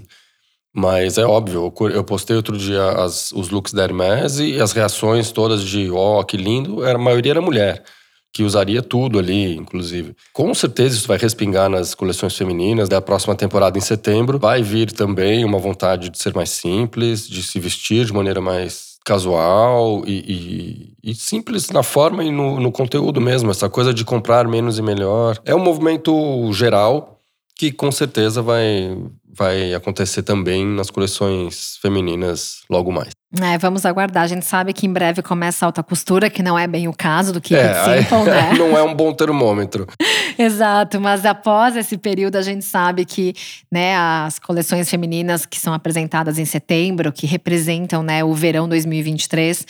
Mas 0.73 1.17
é 1.17 1.25
óbvio, 1.25 1.73
eu 1.91 2.03
postei 2.03 2.35
outro 2.35 2.57
dia 2.57 2.91
as, 2.91 3.31
os 3.31 3.49
looks 3.49 3.73
da 3.73 3.83
Hermès 3.83 4.39
e 4.39 4.61
as 4.61 4.71
reações 4.71 5.31
todas 5.31 5.63
de 5.63 5.89
ó, 5.91 6.19
oh, 6.19 6.23
que 6.23 6.37
lindo, 6.37 6.85
era, 6.85 6.97
a 6.97 7.01
maioria 7.01 7.33
era 7.33 7.41
mulher, 7.41 7.83
que 8.31 8.43
usaria 8.43 8.81
tudo 8.81 9.17
ali, 9.17 9.55
inclusive. 9.55 10.15
Com 10.31 10.53
certeza 10.53 10.95
isso 10.95 11.07
vai 11.07 11.17
respingar 11.17 11.69
nas 11.69 11.95
coleções 11.95 12.37
femininas 12.37 12.87
da 12.87 13.01
próxima 13.01 13.35
temporada 13.35 13.77
em 13.77 13.81
setembro. 13.81 14.37
Vai 14.37 14.61
vir 14.61 14.91
também 14.91 15.43
uma 15.43 15.57
vontade 15.57 16.09
de 16.09 16.17
ser 16.19 16.33
mais 16.33 16.51
simples, 16.51 17.27
de 17.27 17.41
se 17.41 17.59
vestir 17.59 18.05
de 18.05 18.13
maneira 18.13 18.39
mais 18.39 18.96
casual 19.07 20.03
e, 20.05 20.91
e, 21.01 21.11
e, 21.11 21.15
simples 21.15 21.69
na 21.69 21.81
forma 21.81 22.25
e 22.25 22.29
no, 22.29 22.59
no 22.59 22.73
conteúdo 22.73 23.21
mesmo. 23.21 23.49
Essa 23.49 23.69
coisa 23.69 23.93
de 23.93 24.03
comprar 24.03 24.45
menos 24.45 24.77
e 24.77 24.81
melhor. 24.81 25.39
É 25.45 25.55
um 25.55 25.63
movimento 25.63 26.51
geral 26.51 27.17
que 27.55 27.71
com 27.71 27.89
certeza 27.89 28.41
vai, 28.41 28.97
vai 29.37 29.73
acontecer 29.73 30.23
também 30.23 30.65
nas 30.65 30.89
coleções 30.89 31.77
femininas 31.81 32.61
logo 32.69 32.91
mais. 32.91 33.09
É, 33.41 33.57
vamos 33.57 33.85
aguardar. 33.85 34.23
A 34.23 34.27
gente 34.27 34.45
sabe 34.45 34.71
que 34.73 34.87
em 34.87 34.91
breve 34.91 35.21
começa 35.21 35.65
a 35.65 35.67
alta 35.67 35.83
costura, 35.83 36.29
que 36.29 36.41
não 36.41 36.57
é 36.57 36.65
bem 36.65 36.87
o 36.87 36.93
caso 36.93 37.33
do 37.33 37.41
Keep 37.41 37.59
é, 37.59 38.01
Simple, 38.01 38.23
né? 38.23 38.53
Não 38.57 38.77
é 38.77 38.81
um 38.81 38.93
bom 38.93 39.13
termômetro. 39.13 39.85
Exato, 40.39 41.01
mas 41.01 41.25
após 41.25 41.75
esse 41.75 41.97
período 41.97 42.37
a 42.37 42.41
gente 42.41 42.63
sabe 42.63 43.03
que 43.03 43.33
né, 43.71 43.97
as 43.97 44.39
coleções 44.39 44.89
femininas 44.89 45.45
que 45.45 45.59
são 45.59 45.73
apresentadas 45.73 46.39
em 46.39 46.45
setembro, 46.45 47.11
que 47.11 47.27
representam 47.27 48.01
né, 48.01 48.23
o 48.23 48.33
verão 48.33 48.67
2023, 48.67 49.65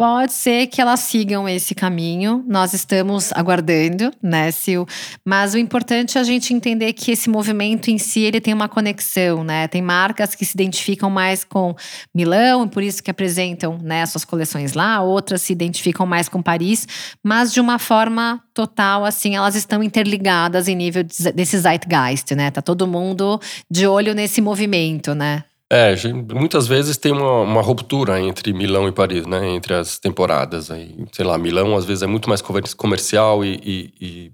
Pode 0.00 0.32
ser 0.32 0.68
que 0.68 0.80
elas 0.80 1.00
sigam 1.00 1.48
esse 1.48 1.74
caminho, 1.74 2.44
nós 2.46 2.72
estamos 2.72 3.32
aguardando, 3.32 4.12
né, 4.22 4.48
Sil? 4.54 4.86
Mas 5.24 5.54
o 5.54 5.58
importante 5.58 6.16
é 6.16 6.20
a 6.20 6.24
gente 6.24 6.54
entender 6.54 6.92
que 6.92 7.10
esse 7.10 7.28
movimento 7.28 7.90
em 7.90 7.98
si, 7.98 8.20
ele 8.20 8.40
tem 8.40 8.54
uma 8.54 8.68
conexão, 8.68 9.42
né? 9.42 9.66
Tem 9.66 9.82
marcas 9.82 10.36
que 10.36 10.44
se 10.44 10.54
identificam 10.54 11.10
mais 11.10 11.42
com 11.42 11.74
Milão, 12.14 12.64
e 12.64 12.68
por 12.68 12.80
isso 12.80 13.02
que 13.02 13.10
apresentam 13.10 13.76
né, 13.82 14.06
suas 14.06 14.24
coleções 14.24 14.72
lá, 14.72 15.00
outras 15.02 15.42
se 15.42 15.52
identificam 15.52 16.06
mais 16.06 16.28
com 16.28 16.40
Paris, 16.40 16.86
mas 17.20 17.52
de 17.52 17.60
uma 17.60 17.80
forma 17.80 18.40
total, 18.54 19.04
assim, 19.04 19.34
elas 19.34 19.56
estão 19.56 19.82
interligadas 19.82 20.68
em 20.68 20.76
nível 20.76 21.02
desse 21.34 21.58
zeitgeist, 21.58 22.36
né? 22.36 22.52
Tá 22.52 22.62
todo 22.62 22.86
mundo 22.86 23.40
de 23.68 23.84
olho 23.84 24.14
nesse 24.14 24.40
movimento, 24.40 25.12
né? 25.12 25.42
É, 25.70 25.94
muitas 26.34 26.66
vezes 26.66 26.96
tem 26.96 27.12
uma, 27.12 27.42
uma, 27.42 27.60
ruptura 27.60 28.18
entre 28.18 28.54
Milão 28.54 28.88
e 28.88 28.92
Paris, 28.92 29.26
né? 29.26 29.50
Entre 29.50 29.74
as 29.74 29.98
temporadas. 29.98 30.70
Aí, 30.70 30.96
sei 31.12 31.24
lá, 31.24 31.36
Milão 31.36 31.76
às 31.76 31.84
vezes 31.84 32.02
é 32.02 32.06
muito 32.06 32.28
mais 32.28 32.42
comercial 32.74 33.44
e, 33.44 33.60
e, 33.62 33.94
e 34.00 34.32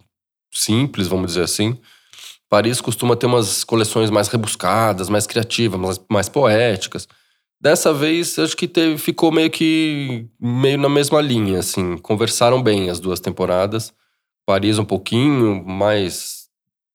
simples, 0.53 1.09
vamos 1.09 1.29
dizer 1.29 1.43
assim. 1.43 1.77
Paris 2.49 2.81
costuma 2.81 3.17
ter 3.17 3.27
umas 3.27 3.65
coleções 3.65 4.11
mais 4.11 4.29
rebuscadas, 4.29 5.09
mais 5.09 5.27
criativas, 5.27 5.81
mais, 5.81 6.01
mais 6.09 6.29
poéticas. 6.29 7.09
Dessa 7.61 7.93
vez, 7.93 8.39
acho 8.39 8.57
que 8.57 8.69
teve, 8.69 8.97
ficou 8.97 9.33
meio 9.33 9.51
que 9.51 10.29
meio 10.41 10.79
na 10.79 10.89
mesma 10.89 11.21
linha, 11.21 11.59
assim. 11.59 11.97
Conversaram 11.99 12.63
bem 12.63 12.91
as 12.91 13.01
duas 13.01 13.19
temporadas. 13.19 13.93
Paris 14.47 14.79
um 14.79 14.85
pouquinho 14.85 15.65
mais 15.65 16.45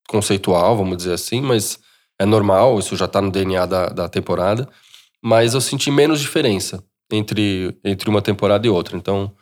conceitual, 0.08 0.76
vamos 0.76 0.96
dizer 0.96 1.12
assim, 1.12 1.42
mas 1.42 1.78
é 2.20 2.26
normal, 2.26 2.78
isso 2.78 2.94
já 2.96 3.08
tá 3.08 3.18
no 3.22 3.30
DNA 3.30 3.64
da, 3.64 3.86
da 3.88 4.06
temporada. 4.06 4.68
Mas 5.22 5.54
eu 5.54 5.60
senti 5.60 5.90
menos 5.90 6.20
diferença 6.20 6.84
entre, 7.10 7.74
entre 7.82 8.10
uma 8.10 8.20
temporada 8.20 8.66
e 8.66 8.70
outra. 8.70 8.94
Então, 8.94 9.32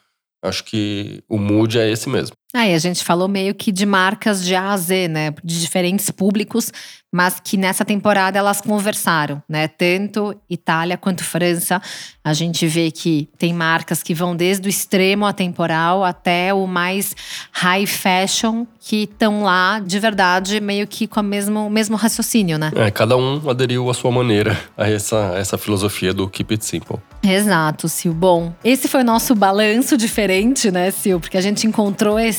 acho 0.41 0.63
que 0.63 1.21
o 1.29 1.39
mood 1.39 1.77
é 1.77 1.91
esse 1.91 2.09
mesmo. 2.09 2.37
Aí 2.55 2.75
a 2.75 2.79
gente 2.79 3.05
falou 3.05 3.29
meio 3.29 3.55
que 3.55 3.71
de 3.71 3.85
marcas 3.85 4.43
de 4.43 4.55
A 4.55 4.73
a 4.73 4.77
Z, 4.77 5.07
né? 5.09 5.35
De 5.45 5.61
diferentes 5.61 6.11
públicos, 6.11 6.73
mas 7.13 7.39
que 7.43 7.59
nessa 7.59 7.85
temporada 7.85 8.39
elas 8.39 8.61
conversaram, 8.61 9.43
né? 9.47 9.69
Tanto 9.69 10.35
Itália 10.49 10.97
quanto 10.97 11.23
França. 11.23 11.81
A 12.25 12.33
gente 12.33 12.67
vê 12.67 12.91
que 12.91 13.29
tem 13.39 13.53
marcas 13.53 14.03
que 14.03 14.15
vão 14.15 14.35
desde 14.35 14.67
o 14.67 14.71
extremo 14.71 15.27
atemporal 15.27 16.03
até 16.03 16.53
o 16.55 16.67
mais 16.67 17.15
high 17.53 17.87
fashion, 17.87 18.67
que 18.81 19.03
estão 19.03 19.43
lá 19.43 19.79
de 19.81 19.99
verdade, 19.99 20.59
meio 20.61 20.87
que 20.87 21.07
com 21.07 21.21
o 21.21 21.23
mesmo, 21.23 21.69
mesmo 21.69 21.97
raciocínio, 21.97 22.57
né? 22.57 22.71
É, 22.75 22.91
cada 22.91 23.15
um 23.17 23.49
aderiu 23.51 23.91
à 23.91 23.95
sua 23.95 24.11
maneira 24.11 24.59
a 24.77 24.89
essa, 24.89 25.35
essa 25.37 25.59
filosofia 25.59 26.15
do 26.15 26.29
Keep 26.29 26.55
It 26.55 26.65
Simple. 26.65 26.97
Exato, 27.23 27.89
Sil. 27.91 28.15
Bom, 28.15 28.53
esse 28.63 28.87
foi 28.87 29.01
o 29.01 29.05
nosso 29.05 29.35
balanço 29.35 29.97
diferente, 29.97 30.71
né, 30.71 30.91
Sil? 30.93 31.19
Porque 31.21 31.37
a 31.37 31.41
gente 31.41 31.67
encontrou 31.67 32.19
esse, 32.19 32.38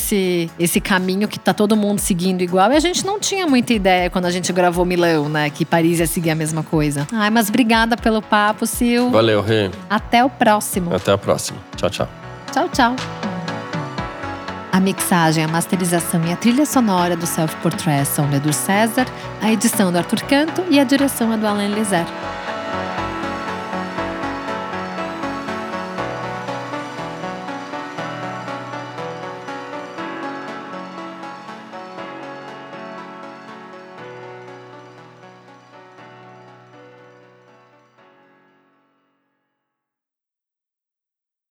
esse 0.58 0.80
caminho 0.80 1.28
que 1.28 1.38
tá 1.38 1.52
todo 1.52 1.76
mundo 1.76 1.98
seguindo 1.98 2.42
igual 2.42 2.72
e 2.72 2.76
a 2.76 2.80
gente 2.80 3.04
não 3.04 3.18
tinha 3.18 3.46
muita 3.46 3.72
ideia 3.72 4.10
quando 4.10 4.26
a 4.26 4.30
gente 4.30 4.52
gravou 4.52 4.84
Milão, 4.84 5.28
né? 5.28 5.50
Que 5.50 5.64
Paris 5.64 5.98
ia 5.98 6.06
seguir 6.06 6.30
a 6.30 6.34
mesma 6.34 6.62
coisa. 6.62 7.06
Ai, 7.12 7.30
mas 7.30 7.48
obrigada 7.48 7.96
pelo 7.96 8.20
papo, 8.22 8.66
Sil. 8.66 9.10
Valeu, 9.10 9.42
Rê. 9.42 9.70
Até 9.88 10.24
o 10.24 10.30
próximo. 10.30 10.94
Até 10.94 11.12
a 11.12 11.18
próxima. 11.18 11.58
Tchau, 11.76 11.90
tchau. 11.90 12.08
Tchau, 12.52 12.68
tchau. 12.68 12.96
A 14.72 14.78
mixagem, 14.78 15.44
a 15.44 15.48
masterização 15.48 16.24
e 16.26 16.32
a 16.32 16.36
trilha 16.36 16.64
sonora 16.64 17.16
do 17.16 17.26
Self 17.26 17.54
Portrait 17.56 18.06
são 18.06 18.28
do 18.28 18.36
Edu 18.36 18.52
César, 18.52 19.06
a 19.42 19.50
edição 19.52 19.90
do 19.90 19.98
Arthur 19.98 20.22
Canto 20.22 20.64
e 20.70 20.78
a 20.78 20.84
direção 20.84 21.32
é 21.32 21.36
do 21.36 21.46
Alan 21.46 21.68
Lizer. 21.68 22.06